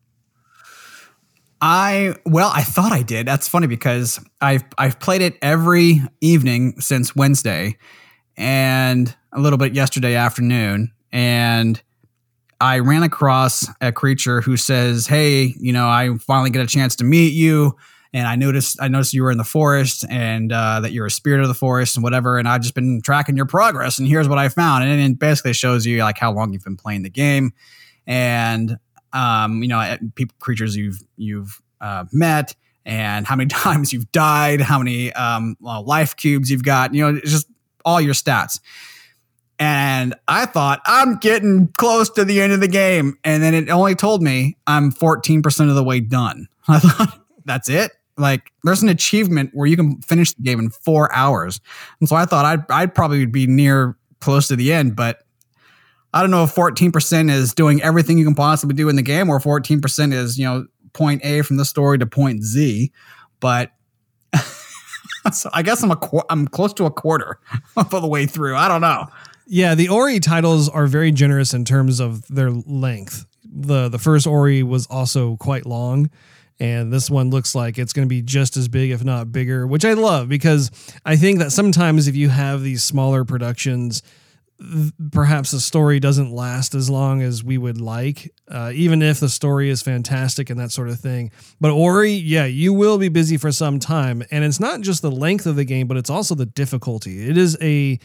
[1.62, 3.28] I well, I thought I did.
[3.28, 7.78] That's funny because I've I've played it every evening since Wednesday,
[8.36, 11.82] and a little bit yesterday afternoon, and
[12.60, 16.95] I ran across a creature who says, "Hey, you know, I finally get a chance
[16.97, 17.78] to meet you."
[18.13, 21.12] And I noticed, I noticed you were in the forest, and uh, that you're a
[21.12, 22.39] spirit of the forest, and whatever.
[22.39, 24.84] And I've just been tracking your progress, and here's what I found.
[24.84, 27.54] And it basically shows you like how long you've been playing the game,
[28.08, 28.80] and
[29.13, 34.62] um, you know, people, creatures you've you've uh, met, and how many times you've died,
[34.62, 36.93] how many um, well, life cubes you've got.
[36.93, 37.47] You know, just
[37.86, 38.60] all your stats.
[39.60, 43.69] And I thought I'm getting close to the end of the game, and then it
[43.69, 46.47] only told me I'm 14% of the way done.
[46.67, 47.91] I thought that's it.
[48.17, 51.60] Like there's an achievement where you can finish the game in four hours,
[52.00, 55.24] and so I thought I'd I'd probably be near close to the end, but
[56.13, 59.30] I don't know if 14% is doing everything you can possibly do in the game
[59.30, 62.91] or 14% is, you know, point A from the story to point Z.
[63.39, 63.71] But
[65.32, 67.39] so I guess I'm a qu- I'm close to a quarter
[67.78, 68.56] of the way through.
[68.56, 69.08] I don't know.
[69.47, 73.26] Yeah, the Ori titles are very generous in terms of their length.
[73.43, 76.10] The the first Ori was also quite long
[76.62, 79.65] and this one looks like it's going to be just as big if not bigger,
[79.65, 80.69] which I love because
[81.04, 84.04] I think that sometimes if you have these smaller productions
[85.12, 89.30] perhaps the story doesn't last as long as we would like, uh, even if the
[89.30, 91.32] story is fantastic and that sort of thing.
[91.60, 95.12] But Ori, yeah, you will be busy for some time, and it's not just the
[95.12, 97.28] length of the game, but it's also the difficulty.
[97.28, 98.00] It is a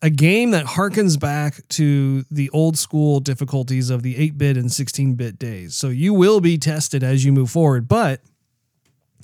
[0.00, 5.40] a game that harkens back to the old school difficulties of the 8-bit and 16-bit
[5.40, 5.74] days.
[5.74, 8.20] So you will be tested as you move forward, but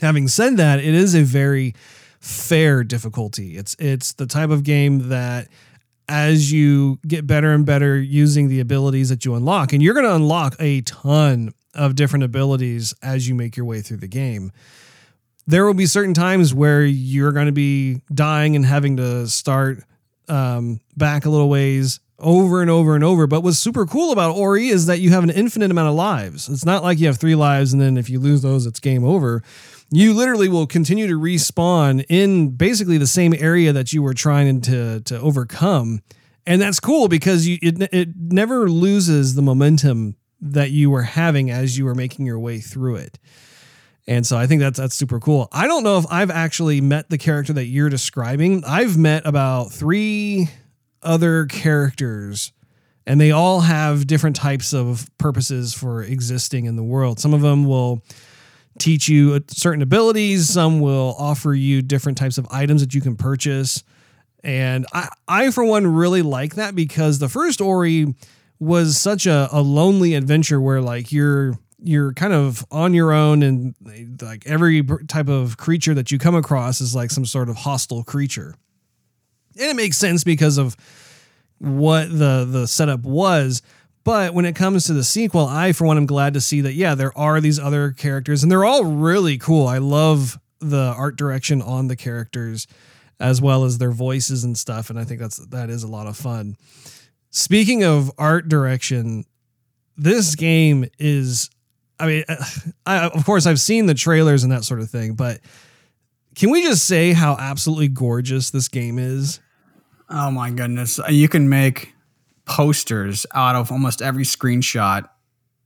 [0.01, 1.75] having said that, it is a very
[2.19, 3.57] fair difficulty.
[3.57, 5.49] It's it's the type of game that
[6.09, 9.73] as you get better and better using the abilities that you unlock.
[9.73, 13.81] And you're going to unlock a ton of different abilities as you make your way
[13.81, 14.53] through the game.
[15.47, 19.83] There will be certain times where you're going to be dying and having to start
[20.29, 23.27] um, back a little ways over and over and over.
[23.27, 26.49] But what's super cool about Ori is that you have an infinite amount of lives.
[26.49, 29.05] It's not like you have three lives and then if you lose those, it's game
[29.05, 29.43] over
[29.97, 34.61] you literally will continue to respawn in basically the same area that you were trying
[34.63, 36.01] to to overcome.
[36.47, 41.51] And that's cool because you it, it never loses the momentum that you were having
[41.51, 43.19] as you were making your way through it.
[44.07, 45.49] And so i think that's that's super cool.
[45.53, 48.65] I don't know if i've actually met the character that you're describing.
[48.65, 50.49] I've met about three
[51.03, 52.53] other characters
[53.07, 57.21] and they all have different types of purposes for existing in the world.
[57.21, 58.03] Some of them will
[58.79, 60.49] teach you certain abilities.
[60.49, 63.83] Some will offer you different types of items that you can purchase.
[64.43, 68.15] And I, I for one, really like that because the first Ori
[68.59, 73.43] was such a, a lonely adventure where like you're you're kind of on your own
[73.43, 73.75] and
[74.23, 78.03] like every type of creature that you come across is like some sort of hostile
[78.03, 78.55] creature.
[79.59, 80.77] And it makes sense because of
[81.59, 83.63] what the the setup was.
[84.05, 86.75] But when it comes to the sequel, I, for one, am glad to see that,
[86.75, 89.67] yeah, there are these other characters and they're all really cool.
[89.67, 92.67] I love the art direction on the characters
[93.19, 94.91] as well as their voices and stuff.
[94.91, 96.57] And I think that's, that is a lot of fun.
[97.31, 99.25] Speaking of art direction,
[99.97, 101.49] this game is,
[101.99, 102.25] I mean,
[102.87, 105.41] I, of course, I've seen the trailers and that sort of thing, but
[106.35, 109.41] can we just say how absolutely gorgeous this game is?
[110.11, 111.01] Oh my goodness.
[111.09, 111.94] You can make
[112.47, 115.09] posters out of almost every screenshot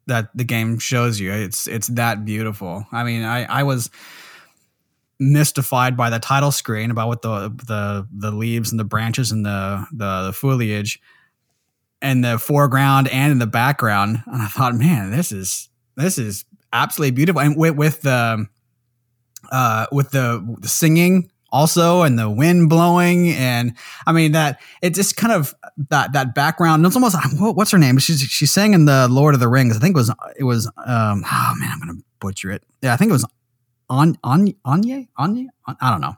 [0.07, 1.33] that the game shows you.
[1.33, 2.87] It's it's that beautiful.
[2.93, 3.91] I mean, I I was
[5.21, 9.45] mystified by the title screen about what the the the leaves and the branches and
[9.45, 11.01] the the, the foliage
[12.01, 14.23] and the foreground and in the background.
[14.27, 17.41] And I thought, man, this is this is absolutely beautiful.
[17.41, 18.47] And with with the
[19.51, 23.75] uh, with the, the singing also and the wind blowing and
[24.07, 25.55] i mean that it just kind of
[25.89, 27.99] that that background it's almost what's her name?
[27.99, 29.77] She's she's sang in the lord of the rings.
[29.77, 32.63] I think it was it was um oh man i'm gonna butcher it.
[32.83, 33.27] Yeah i think it was
[33.89, 36.15] on on anya anya i don't know.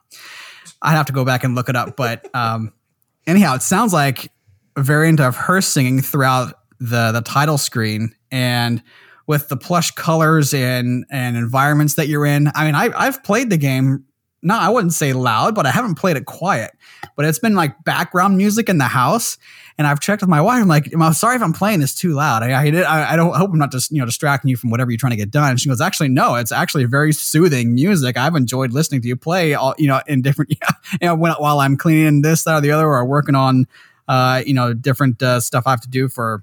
[0.82, 2.72] I'd have to go back and look it up but um
[3.26, 4.32] anyhow it sounds like
[4.76, 8.82] a variant of her singing throughout the the title screen and
[9.30, 12.50] with the plush colors and and environments that you're in.
[12.52, 14.04] I mean, I, I've played the game.
[14.42, 16.72] No, I wouldn't say loud, but I haven't played it quiet.
[17.14, 19.36] But it's been like background music in the house,
[19.76, 20.62] and I've checked with my wife.
[20.62, 22.42] I'm like, I'm sorry if I'm playing this too loud.
[22.42, 24.90] I, I, I don't I hope I'm not just you know distracting you from whatever
[24.90, 25.50] you're trying to get done.
[25.50, 28.16] And she goes, actually, no, it's actually very soothing music.
[28.16, 30.50] I've enjoyed listening to you play all you know in different
[31.00, 33.66] you know when, while I'm cleaning this, that, or the other, or working on
[34.08, 36.42] uh, you know different uh, stuff I have to do for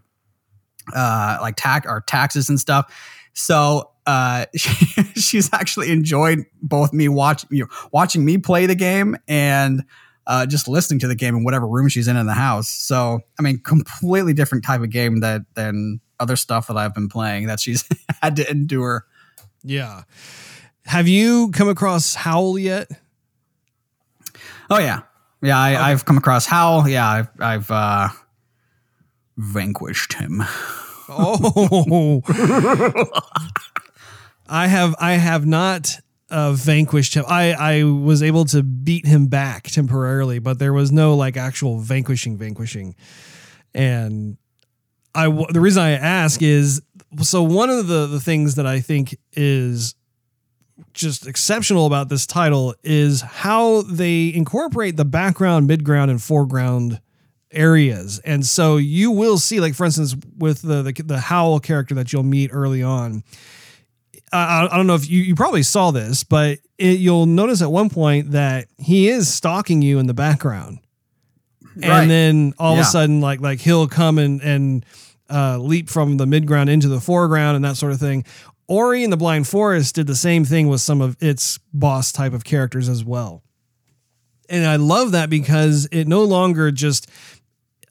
[0.95, 2.93] uh, like tax or taxes and stuff.
[3.33, 8.75] So uh, she, she's actually enjoyed both me watch you know, watching me play the
[8.75, 9.83] game and
[10.25, 12.69] uh, just listening to the game in whatever room she's in in the house.
[12.69, 17.09] So I mean, completely different type of game that than other stuff that I've been
[17.09, 17.87] playing that she's
[18.21, 19.05] had to endure.
[19.63, 20.03] Yeah.
[20.85, 22.89] Have you come across Howl yet?
[24.69, 25.01] Oh yeah,
[25.41, 25.59] yeah.
[25.59, 26.87] I, have come across Howl.
[26.87, 28.09] Yeah, I've, I've uh,
[29.37, 30.43] vanquished him.
[31.09, 32.21] Oh,
[34.49, 35.97] I have I have not
[36.29, 37.25] uh, vanquished him.
[37.27, 41.79] I I was able to beat him back temporarily, but there was no like actual
[41.79, 42.95] vanquishing vanquishing.
[43.73, 44.37] And
[45.15, 46.81] I the reason I ask is
[47.21, 49.95] so one of the the things that I think is
[50.93, 57.01] just exceptional about this title is how they incorporate the background, midground, and foreground
[57.51, 58.19] areas.
[58.19, 62.13] And so you will see, like for instance, with the the, the Howl character that
[62.13, 63.23] you'll meet early on.
[64.31, 67.71] I, I don't know if you, you probably saw this, but it, you'll notice at
[67.71, 70.79] one point that he is stalking you in the background,
[71.75, 72.01] right.
[72.01, 72.81] and then all yeah.
[72.81, 74.85] of a sudden, like like he'll come and and
[75.29, 78.25] uh, leap from the midground into the foreground and that sort of thing.
[78.67, 82.33] Ori and the Blind Forest did the same thing with some of its boss type
[82.33, 83.43] of characters as well.
[84.49, 87.09] And I love that because it no longer just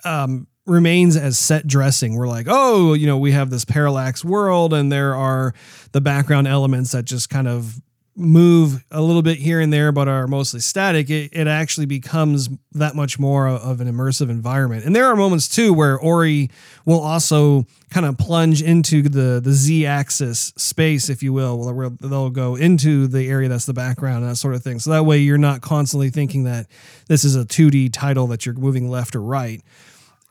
[0.05, 2.17] um, remains as set dressing.
[2.17, 5.55] We're like, oh, you know, we have this parallax world, and there are
[5.93, 7.81] the background elements that just kind of
[8.17, 11.11] move a little bit here and there, but are mostly static.
[11.11, 14.87] It, it actually becomes that much more of an immersive environment.
[14.87, 16.51] And there are moments too where Ori
[16.87, 21.91] will also kind of plunge into the the z axis space, if you will, where
[21.91, 24.79] they'll go into the area that's the background and that sort of thing.
[24.79, 26.67] So that way you're not constantly thinking that
[27.09, 29.63] this is a 2D title that you're moving left or right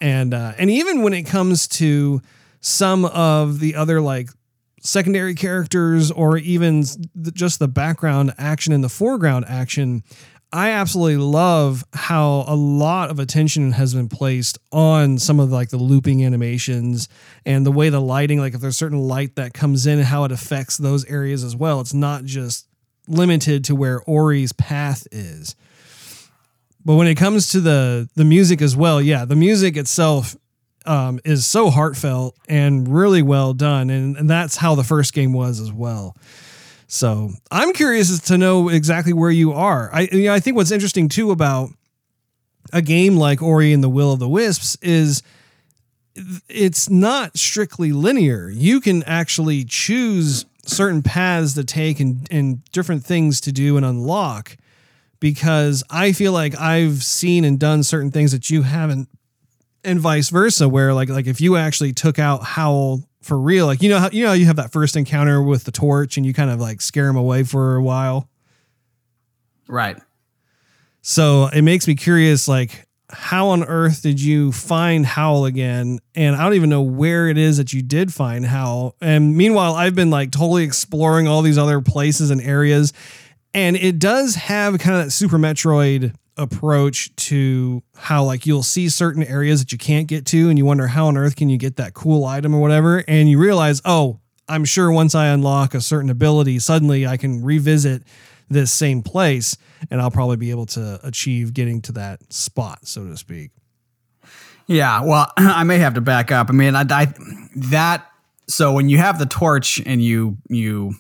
[0.02, 2.22] and uh, and even when it comes to
[2.62, 4.30] some of the other like
[4.82, 6.84] secondary characters or even
[7.34, 10.04] just the background action and the foreground action
[10.56, 15.56] I absolutely love how a lot of attention has been placed on some of the,
[15.56, 17.10] like the looping animations
[17.46, 20.32] and the way the lighting like if there's certain light that comes in how it
[20.32, 21.82] affects those areas as well.
[21.82, 22.70] It's not just
[23.06, 25.58] limited to where Ori's path is
[26.86, 30.36] but when it comes to the the music as well, yeah, the music itself
[30.86, 35.34] um, is so heartfelt and really well done, and, and that's how the first game
[35.34, 36.16] was as well.
[36.88, 39.90] So I'm curious to know exactly where you are.
[39.92, 41.72] I you know, I think what's interesting too about
[42.72, 45.24] a game like Ori and the Will of the Wisps is
[46.48, 48.50] it's not strictly linear.
[48.50, 53.86] You can actually choose certain paths to take and, and different things to do and
[53.86, 54.58] unlock
[55.26, 59.10] because I feel like I've seen and done certain things that you haven't
[59.84, 63.82] and vice versa where like like if you actually took out Howl for real like
[63.82, 66.32] you know how you know you have that first encounter with the torch and you
[66.32, 68.30] kind of like scare him away for a while
[69.68, 69.98] right
[71.02, 76.00] so it makes me curious like how on earth did you find Howl again?
[76.16, 78.96] And I don't even know where it is that you did find Howl.
[79.00, 82.94] And meanwhile, I've been like totally exploring all these other places and areas
[83.56, 88.90] and it does have kind of that Super Metroid approach to how like you'll see
[88.90, 91.58] certain areas that you can't get to and you wonder how on earth can you
[91.58, 93.04] get that cool item or whatever?
[93.08, 97.44] And you realize oh i'm sure once i unlock a certain ability suddenly i can
[97.44, 98.04] revisit
[98.48, 99.58] this same place
[99.90, 103.52] and i'll probably be able to achieve getting to that spot so to speak.
[104.68, 106.50] Yeah well i may have to back up.
[106.50, 107.14] I mean I, I
[107.56, 108.06] that
[108.50, 110.96] so when you have the torch and you you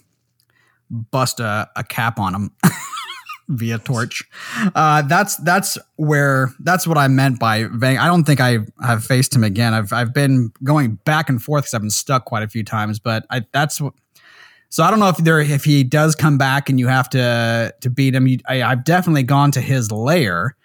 [0.89, 2.51] bust a, a cap on him
[3.47, 4.23] via torch.
[4.73, 7.97] Uh, that's that's where that's what I meant by Vang.
[7.97, 9.73] I don't think I have faced him again.
[9.73, 12.99] I've I've been going back and forth because I've been stuck quite a few times,
[12.99, 13.93] but I, that's what.
[14.69, 17.73] So I don't know if there if he does come back and you have to
[17.81, 18.27] to beat him.
[18.27, 20.55] You, I, I've definitely gone to his lair,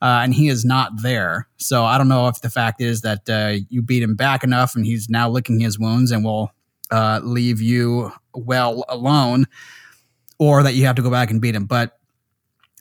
[0.00, 1.48] uh, and he is not there.
[1.56, 4.76] So I don't know if the fact is that uh, you beat him back enough,
[4.76, 6.52] and he's now licking his wounds and will
[6.90, 9.46] uh, leave you well alone,
[10.38, 11.66] or that you have to go back and beat him.
[11.66, 11.98] But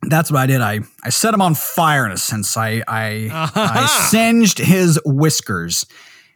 [0.03, 0.61] that's what I did.
[0.61, 2.57] I, I set him on fire in a sense.
[2.57, 5.85] I I, I singed his whiskers,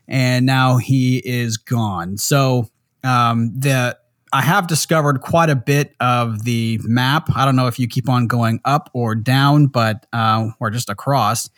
[0.07, 2.17] and now he is gone.
[2.17, 2.69] So
[3.03, 3.97] um, the
[4.31, 7.29] I have discovered quite a bit of the map.
[7.35, 10.89] I don't know if you keep on going up or down, but uh, or just
[10.89, 11.49] across.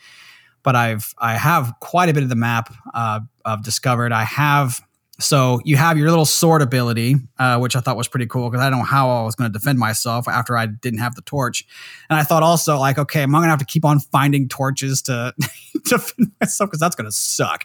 [0.62, 4.12] But I've I have quite a bit of the map uh, I've discovered.
[4.12, 4.80] I have
[5.22, 8.64] so you have your little sword ability, uh, which I thought was pretty cool because
[8.64, 11.22] I don't know how I was going to defend myself after I didn't have the
[11.22, 11.64] torch.
[12.10, 14.48] And I thought also like, okay, am I going to have to keep on finding
[14.48, 15.32] torches to
[15.84, 17.64] defend myself because that's going to suck.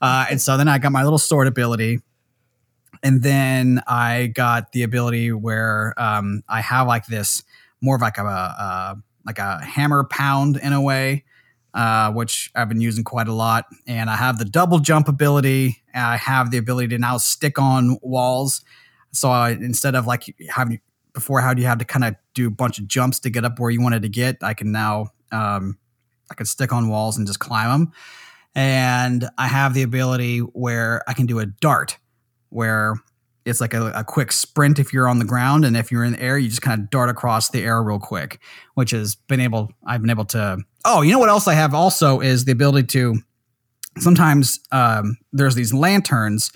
[0.00, 2.00] Uh, and so then I got my little sword ability,
[3.02, 7.42] and then I got the ability where um, I have like this
[7.80, 11.24] more of like a, a like a hammer pound in a way
[11.74, 13.66] uh, which I've been using quite a lot.
[13.86, 15.82] And I have the double jump ability.
[15.94, 18.64] I have the ability to now stick on walls.
[19.12, 20.80] So I, instead of like having
[21.12, 23.44] before, how do you have to kind of do a bunch of jumps to get
[23.44, 24.36] up where you wanted to get?
[24.42, 25.78] I can now um,
[26.30, 27.92] I can stick on walls and just climb them.
[28.54, 31.98] And I have the ability where I can do a dart,
[32.48, 32.94] where
[33.44, 36.12] it's like a, a, quick sprint if you're on the ground, and if you're in
[36.12, 38.40] the air, you just kind of dart across the air real quick,
[38.74, 39.70] which has been able.
[39.86, 40.58] I've been able to.
[40.90, 43.16] Oh, you know what else I have also is the ability to.
[43.98, 46.50] Sometimes um, there's these lanterns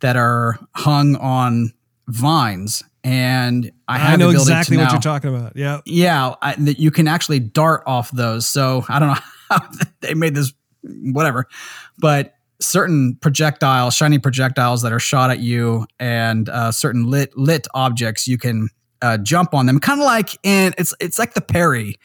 [0.00, 1.72] that are hung on
[2.06, 4.12] vines, and I have.
[4.12, 5.56] I know exactly now, what you're talking about.
[5.56, 8.46] Yeah, yeah, that you can actually dart off those.
[8.46, 9.20] So I don't know
[9.50, 9.68] how
[10.00, 10.52] they made this,
[10.82, 11.48] whatever,
[11.98, 17.66] but certain projectiles, shiny projectiles that are shot at you, and uh, certain lit lit
[17.74, 18.68] objects, you can
[19.00, 19.80] uh, jump on them.
[19.80, 21.96] Kind of like in it's it's like the parry,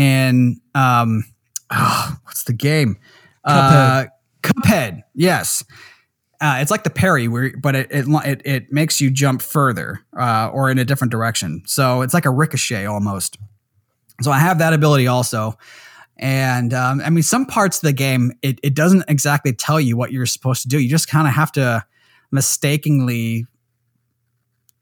[0.00, 1.24] and um,
[1.70, 2.96] oh, what's the game?
[3.46, 4.06] Cuphead.
[4.06, 4.06] Uh,
[4.42, 5.02] Cuphead.
[5.14, 5.62] Yes.
[6.40, 10.00] Uh, it's like the parry, where, but it, it, it it makes you jump further
[10.18, 11.62] uh, or in a different direction.
[11.66, 13.36] So it's like a ricochet almost.
[14.22, 15.58] So I have that ability also.
[16.16, 19.98] And um, I mean, some parts of the game, it, it doesn't exactly tell you
[19.98, 20.78] what you're supposed to do.
[20.78, 21.84] You just kind of have to
[22.30, 23.46] mistakenly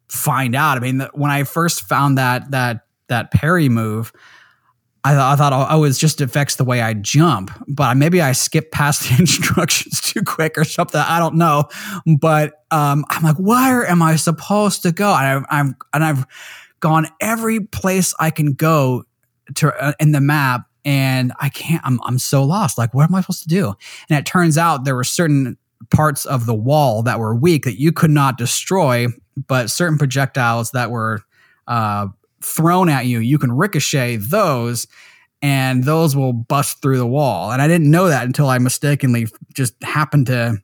[0.08, 0.76] find out.
[0.76, 4.12] I mean, when I first found that that that parry move,
[5.04, 8.20] I, th- I thought oh, oh, it just affects the way I jump, but maybe
[8.20, 11.00] I skipped past the instructions too quick or something.
[11.00, 11.68] I don't know,
[12.18, 15.14] but um, I'm like, where am I supposed to go?
[15.14, 16.26] And I've, I've and I've
[16.80, 19.04] gone every place I can go
[19.56, 22.78] to uh, in the map and I can't, I'm, I'm so lost.
[22.78, 23.74] Like, what am I supposed to do?
[24.08, 25.56] And it turns out there were certain
[25.90, 29.06] parts of the wall that were weak that you could not destroy,
[29.46, 31.20] but certain projectiles that were
[31.66, 32.08] uh,
[32.42, 34.86] thrown at you, you can ricochet those
[35.40, 37.52] and those will bust through the wall.
[37.52, 40.58] And I didn't know that until I mistakenly just happened to,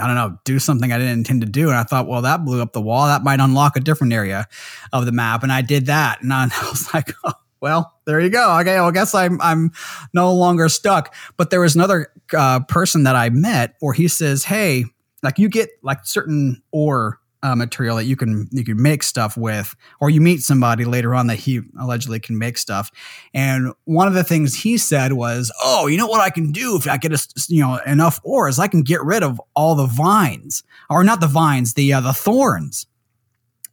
[0.00, 1.68] I don't know, do something I didn't intend to do.
[1.68, 3.06] And I thought, well, that blew up the wall.
[3.06, 4.46] That might unlock a different area
[4.92, 5.42] of the map.
[5.42, 6.22] And I did that.
[6.22, 7.32] And I was like, oh,
[7.64, 8.58] well, there you go.
[8.60, 9.72] Okay, well, I guess I'm I'm
[10.12, 11.14] no longer stuck.
[11.38, 14.84] But there was another uh, person that I met where he says, "Hey,
[15.22, 19.36] like you get like certain ore uh, material that you can you can make stuff
[19.36, 22.90] with, or you meet somebody later on that he allegedly can make stuff."
[23.32, 26.76] And one of the things he said was, "Oh, you know what I can do
[26.76, 29.86] if I get a, you know enough ores, I can get rid of all the
[29.86, 32.86] vines, or not the vines, the uh, the thorns."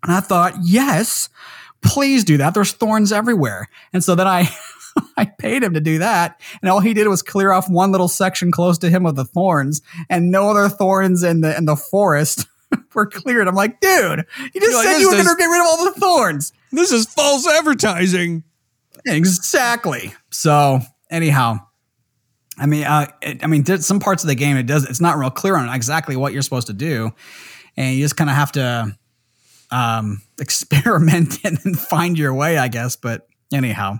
[0.03, 1.30] And I thought, yes
[1.82, 2.53] please do that.
[2.53, 3.69] There's thorns everywhere.
[3.93, 4.49] And so then I,
[5.17, 6.39] I paid him to do that.
[6.61, 9.26] And all he did was clear off one little section close to him of the
[9.26, 12.45] thorns and no other thorns in the, in the forest
[12.93, 13.47] were cleared.
[13.47, 15.99] I'm like, dude, you just said you were going to get rid of all the
[15.99, 16.53] thorns.
[16.72, 18.43] This is false advertising.
[19.05, 20.13] Exactly.
[20.30, 21.59] So anyhow,
[22.57, 24.88] I mean, uh, it, I mean, some parts of the game it does.
[24.89, 27.11] It's not real clear on exactly what you're supposed to do,
[27.76, 28.97] and you just kind of have to
[29.72, 32.95] um, experiment and find your way, I guess.
[32.95, 33.99] But anyhow.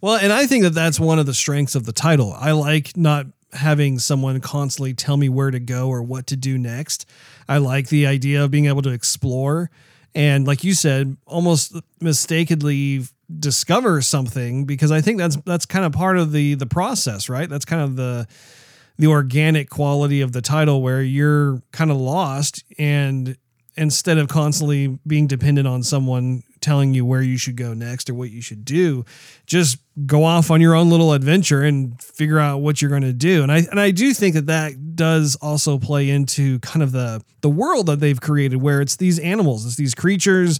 [0.00, 2.34] Well, and I think that that's one of the strengths of the title.
[2.34, 6.58] I like not having someone constantly tell me where to go or what to do
[6.58, 7.08] next.
[7.48, 9.70] I like the idea of being able to explore
[10.14, 13.02] and like you said, almost mistakenly
[13.38, 17.48] discover something because I think that's that's kind of part of the the process, right?
[17.48, 18.26] That's kind of the
[18.96, 23.36] the organic quality of the title where you're kind of lost and
[23.76, 28.14] instead of constantly being dependent on someone telling you where you should go next or
[28.14, 29.04] what you should do.
[29.46, 33.12] Just go off on your own little adventure and figure out what you're going to
[33.12, 33.42] do.
[33.42, 37.22] And I and I do think that that does also play into kind of the
[37.42, 40.58] the world that they've created where it's these animals, it's these creatures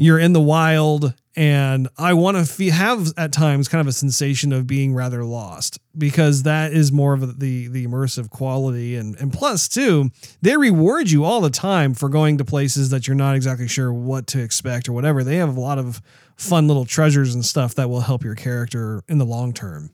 [0.00, 4.52] you're in the wild and i want to have at times kind of a sensation
[4.52, 8.96] of being rather lost because that is more of the the immersive quality.
[8.96, 10.10] And and plus too
[10.42, 13.92] they reward you all the time for going to places that you're not exactly sure
[13.92, 15.24] what to expect or whatever.
[15.24, 16.00] They have a lot of
[16.36, 19.90] fun little treasures and stuff that will help your character in the long term.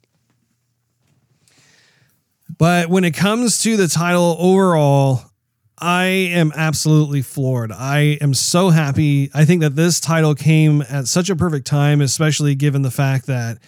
[2.58, 5.22] But when it comes to the title overall
[5.78, 7.70] I am absolutely floored.
[7.70, 9.30] I am so happy.
[9.34, 13.26] I think that this title came at such a perfect time, especially given the fact
[13.26, 13.58] that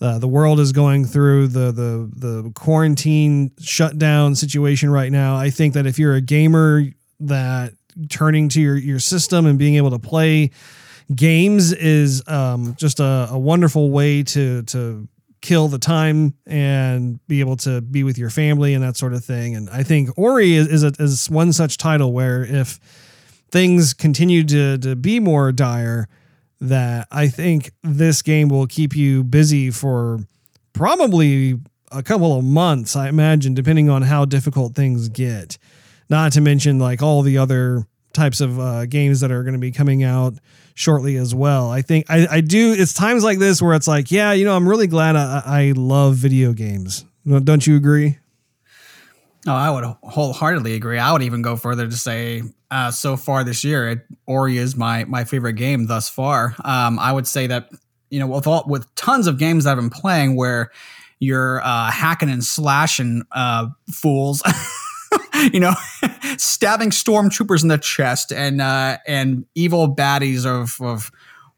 [0.00, 5.36] uh, the world is going through the the the quarantine shutdown situation right now.
[5.36, 6.84] I think that if you're a gamer,
[7.20, 7.72] that
[8.10, 10.50] turning to your your system and being able to play
[11.14, 15.08] games is um, just a, a wonderful way to to
[15.44, 19.22] kill the time and be able to be with your family and that sort of
[19.22, 19.54] thing.
[19.54, 22.80] And I think Ori is is, a, is one such title where if
[23.50, 26.08] things continue to to be more dire,
[26.60, 30.20] that I think this game will keep you busy for
[30.72, 31.60] probably
[31.92, 32.96] a couple of months.
[32.96, 35.58] I imagine, depending on how difficult things get.
[36.08, 39.60] Not to mention like all the other types of uh, games that are going to
[39.60, 40.34] be coming out
[40.74, 41.70] shortly as well.
[41.70, 42.74] I think I, I do.
[42.76, 45.72] It's times like this where it's like, yeah, you know, I'm really glad I, I
[45.76, 47.04] love video games.
[47.26, 48.18] Don't you agree?
[49.46, 50.98] Oh, I would wholeheartedly agree.
[50.98, 54.74] I would even go further to say, uh, so far this year, it, Ori is
[54.74, 56.54] my my favorite game thus far.
[56.64, 57.68] Um, I would say that
[58.10, 60.70] you know with all, with tons of games that I've been playing where
[61.20, 64.42] you're uh, hacking and slashing uh, fools.
[65.52, 65.74] you know,
[66.36, 71.10] stabbing stormtroopers in the chest and uh, and evil baddies of, of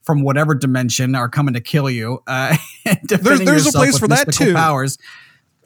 [0.03, 2.23] from whatever dimension are coming to kill you.
[2.27, 2.57] Uh,
[3.05, 4.55] there's there's a place for that too.
[4.55, 4.99] Powers.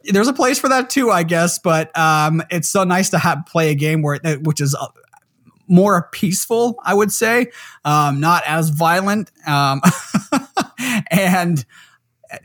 [0.04, 1.58] There's a place for that too, I guess.
[1.58, 4.86] But um, it's so nice to have play a game where it, which is uh,
[5.68, 7.52] more peaceful, I would say,
[7.84, 9.80] um, not as violent, um,
[11.10, 11.64] and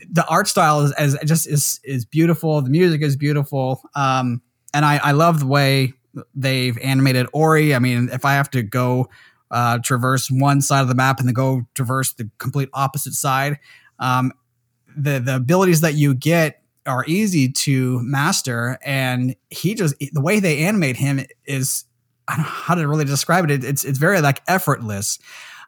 [0.09, 2.61] the art style is, is, just is is beautiful.
[2.61, 3.81] The music is beautiful.
[3.95, 4.41] Um,
[4.75, 5.93] and I, I love the way
[6.35, 7.73] they've animated Ori.
[7.73, 9.07] I mean, if I have to go
[9.49, 13.57] uh, traverse one side of the map and then go traverse the complete opposite side,
[13.99, 14.33] um,
[14.97, 18.77] the the abilities that you get are easy to master.
[18.83, 21.85] And he just the way they animate him is
[22.27, 23.63] I don't know how to really describe it.
[23.63, 25.19] It's it's very like effortless.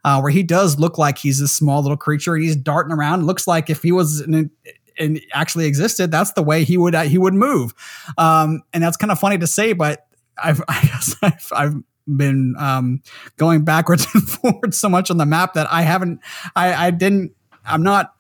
[0.04, 2.36] Uh, where he does look like he's a small little creature.
[2.36, 3.26] He's darting around.
[3.26, 4.52] Looks like if he was an,
[5.00, 7.74] and actually existed, that's the way he would uh, he would move.
[8.18, 10.08] Um, and that's kind of funny to say, but
[10.42, 11.76] I've I guess I've, I've
[12.08, 13.02] been um,
[13.38, 16.22] going backwards and forwards so much on the map that I haven't
[16.56, 17.34] I, I didn't
[17.66, 18.14] I'm not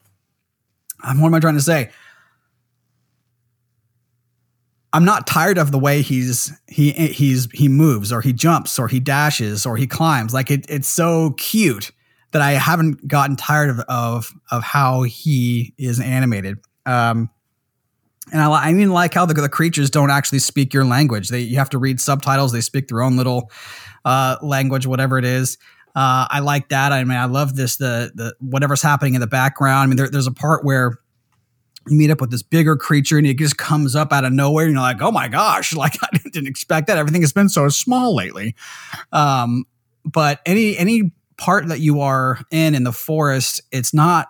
[1.02, 1.90] I'm what am I trying to say?
[4.94, 8.88] I'm not tired of the way he's he he's he moves or he jumps or
[8.88, 10.34] he dashes or he climbs.
[10.34, 11.92] Like it, it's so cute
[12.32, 16.58] that I haven't gotten tired of of, of how he is animated.
[16.88, 17.30] Um,
[18.32, 21.30] and I, I even like how the, the creatures don't actually speak your language.
[21.30, 22.52] They you have to read subtitles.
[22.52, 23.52] They speak their own little
[24.06, 25.58] uh, language, whatever it is.
[25.96, 26.92] Uh, I like that.
[26.92, 27.78] I mean, I love this.
[27.78, 29.84] The the whatever's happening in the background.
[29.84, 31.00] I mean, there, there's a part where
[31.88, 34.66] you meet up with this bigger creature and it just comes up out of nowhere
[34.66, 36.98] and you're like, oh my gosh, like I didn't expect that.
[36.98, 38.56] Everything has been so small lately.
[39.12, 39.66] Um,
[40.06, 44.28] but any any part that you are in in the forest, it's not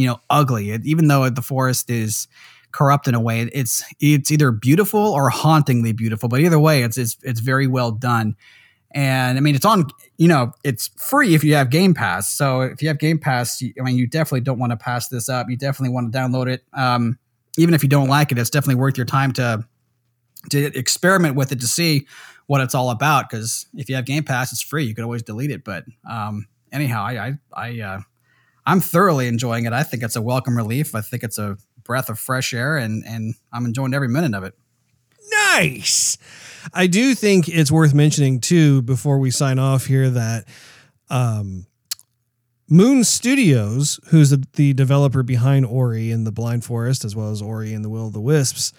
[0.00, 0.70] you know ugly.
[0.70, 2.28] It, even though the forest is
[2.72, 6.28] corrupt in a way, it's it's either beautiful or hauntingly beautiful.
[6.28, 8.36] But either way, it's it's it's very well done.
[8.92, 9.86] And I mean, it's on,
[10.18, 12.28] you know, it's free if you have Game Pass.
[12.28, 15.28] So if you have Game Pass, I mean, you definitely don't want to pass this
[15.28, 15.48] up.
[15.48, 16.64] You definitely want to download it.
[16.72, 17.16] Um,
[17.56, 19.64] even if you don't like it, it's definitely worth your time to
[20.50, 22.06] to experiment with it to see
[22.46, 23.28] what it's all about.
[23.30, 24.84] Because if you have Game Pass, it's free.
[24.84, 25.62] You can always delete it.
[25.62, 28.00] But um, anyhow, I I, I uh,
[28.66, 29.72] I'm thoroughly enjoying it.
[29.72, 30.94] I think it's a welcome relief.
[30.94, 34.44] I think it's a breath of fresh air, and and I'm enjoying every minute of
[34.44, 34.54] it.
[35.52, 36.18] Nice.
[36.74, 40.44] I do think it's worth mentioning too before we sign off here that
[41.08, 41.66] um,
[42.68, 47.42] Moon Studios, who's the, the, developer behind Ori and the Blind Forest, as well as
[47.42, 48.72] Ori and the Will of the Wisps,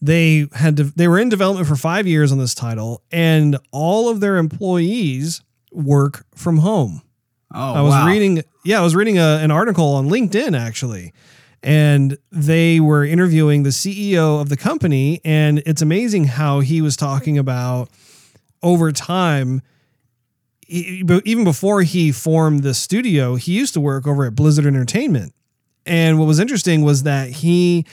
[0.00, 4.08] they had de- they were in development for five years on this title, and all
[4.08, 7.02] of their employees work from home.
[7.54, 8.06] Oh, I was wow.
[8.06, 11.12] reading, yeah, I was reading a, an article on LinkedIn actually,
[11.62, 16.96] and they were interviewing the CEO of the company, and it's amazing how he was
[16.96, 17.88] talking about
[18.62, 19.62] over time
[20.72, 25.34] he, even before he formed the studio, he used to work over at Blizzard Entertainment.
[25.84, 27.84] And what was interesting was that he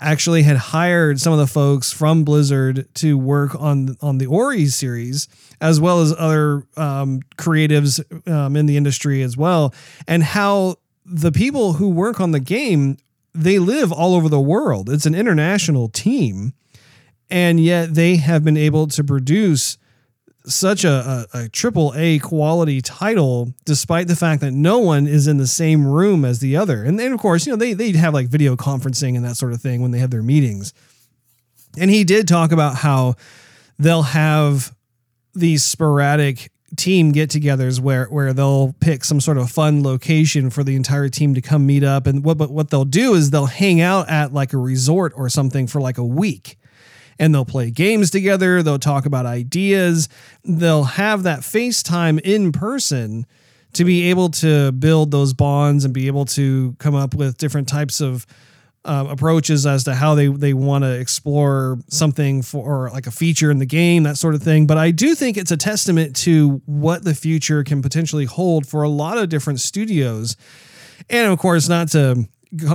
[0.00, 4.66] actually had hired some of the folks from Blizzard to work on on the Ori
[4.66, 5.28] series,
[5.60, 9.74] as well as other um, creatives um, in the industry as well,
[10.06, 12.98] and how the people who work on the game
[13.32, 14.88] they live all over the world.
[14.88, 16.54] It's an international team,
[17.30, 19.76] and yet they have been able to produce
[20.46, 25.26] such a, a, a, triple A quality title, despite the fact that no one is
[25.26, 26.84] in the same room as the other.
[26.84, 29.52] And then, of course, you know, they, they have like video conferencing and that sort
[29.52, 30.72] of thing when they have their meetings.
[31.78, 33.16] And he did talk about how
[33.78, 34.74] they'll have
[35.34, 40.64] these sporadic team get togethers where where they'll pick some sort of fun location for
[40.64, 43.46] the entire team to come meet up and what but what they'll do is they'll
[43.46, 46.58] hang out at like a resort or something for like a week
[47.18, 48.62] and they'll play games together.
[48.62, 50.08] They'll talk about ideas.
[50.44, 53.26] They'll have that FaceTime in person
[53.72, 57.68] to be able to build those bonds and be able to come up with different
[57.68, 58.26] types of
[58.86, 63.50] uh, approaches as to how they, they want to explore something for like a feature
[63.50, 64.66] in the game, that sort of thing.
[64.66, 68.82] But I do think it's a testament to what the future can potentially hold for
[68.82, 70.36] a lot of different studios.
[71.10, 72.28] And of course, not to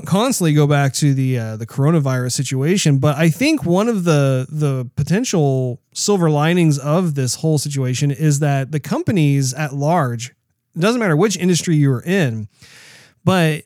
[0.05, 4.45] constantly go back to the uh, the coronavirus situation, but I think one of the
[4.49, 10.29] the potential silver linings of this whole situation is that the companies at large,
[10.75, 12.47] it doesn't matter which industry you're in,
[13.23, 13.63] but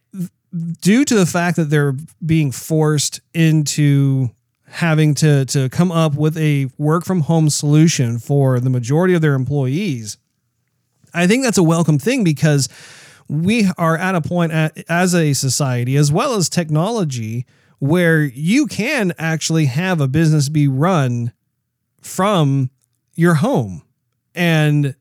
[0.81, 1.95] due to the fact that they're
[2.25, 4.29] being forced into
[4.67, 9.21] having to to come up with a work from home solution for the majority of
[9.21, 10.17] their employees,
[11.13, 12.69] I think that's a welcome thing because
[13.27, 17.45] we are at a point as a society, as well as technology,
[17.79, 21.33] where you can actually have a business be run
[22.01, 22.69] from
[23.15, 23.81] your home.
[24.33, 24.95] And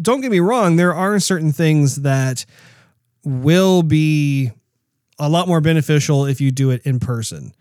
[0.00, 2.44] don't get me wrong, there are certain things that
[3.24, 4.50] will be
[5.18, 7.52] a lot more beneficial if you do it in person.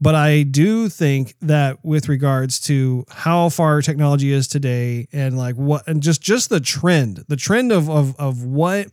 [0.00, 5.54] But I do think that with regards to how far technology is today and like
[5.54, 8.88] what and just just the trend, the trend of of of what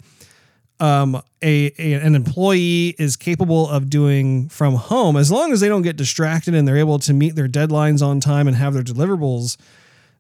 [0.82, 5.68] um, a, a, an employee is capable of doing from home, as long as they
[5.68, 8.84] don't get distracted and they're able to meet their deadlines on time and have their
[8.84, 9.58] deliverables,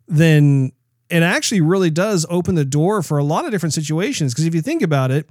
[0.08, 0.72] then
[1.10, 4.34] it actually really does open the door for a lot of different situations.
[4.34, 5.28] Because if you think about it,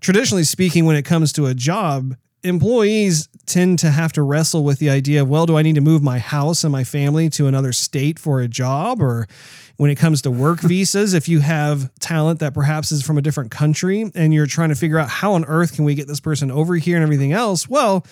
[0.00, 4.78] traditionally speaking, when it comes to a job, employees tend to have to wrestle with
[4.78, 7.46] the idea of, well, do I need to move my house and my family to
[7.46, 9.02] another state for a job?
[9.02, 9.26] Or
[9.76, 13.22] when it comes to work visas, if you have talent that perhaps is from a
[13.22, 16.20] different country and you're trying to figure out how on earth can we get this
[16.20, 18.06] person over here and everything else, well,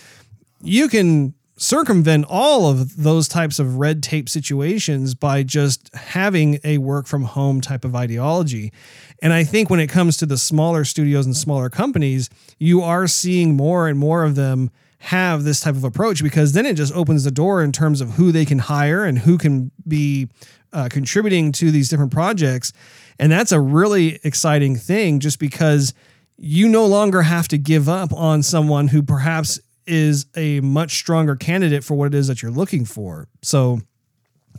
[0.62, 6.78] you can circumvent all of those types of red tape situations by just having a
[6.78, 8.72] work from home type of ideology.
[9.20, 13.06] And I think when it comes to the smaller studios and smaller companies, you are
[13.06, 16.92] seeing more and more of them have this type of approach because then it just
[16.94, 20.28] opens the door in terms of who they can hire and who can be
[20.72, 22.72] uh, contributing to these different projects.
[23.18, 25.94] And that's a really exciting thing just because
[26.36, 31.34] you no longer have to give up on someone who perhaps is a much stronger
[31.34, 33.28] candidate for what it is that you're looking for.
[33.42, 33.80] So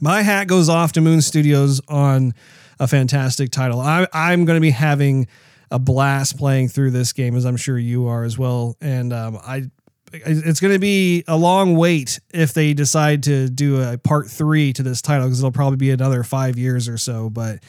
[0.01, 2.33] my hat goes off to Moon Studios on
[2.79, 3.79] a fantastic title.
[3.79, 5.27] I, I'm going to be having
[5.71, 8.75] a blast playing through this game, as I'm sure you are as well.
[8.81, 9.69] And um, I,
[10.11, 14.73] it's going to be a long wait if they decide to do a part three
[14.73, 17.29] to this title because it'll probably be another five years or so.
[17.29, 17.59] But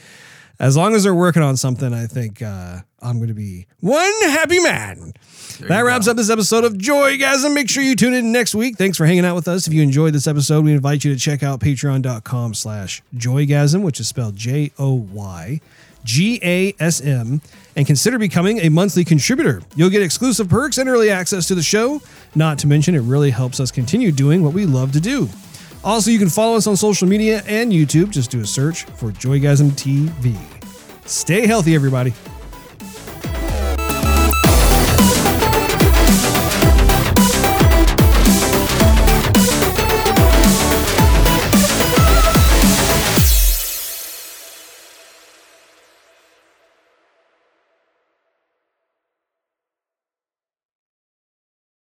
[0.61, 4.13] as long as they're working on something, I think uh, I'm going to be one
[4.21, 5.13] happy man.
[5.59, 6.11] There that wraps go.
[6.11, 7.53] up this episode of Joygasm.
[7.55, 8.77] Make sure you tune in next week.
[8.77, 9.65] Thanks for hanging out with us.
[9.65, 13.99] If you enjoyed this episode, we invite you to check out patreon.com slash joygasm, which
[13.99, 15.59] is spelled J-O-Y
[16.03, 17.41] G-A-S-M,
[17.75, 19.61] and consider becoming a monthly contributor.
[19.75, 22.01] You'll get exclusive perks and early access to the show.
[22.35, 25.29] Not to mention, it really helps us continue doing what we love to do.
[25.83, 28.11] Also, you can follow us on social media and YouTube.
[28.11, 30.37] Just do a search for Joygasm TV.
[31.07, 32.13] Stay healthy, everybody.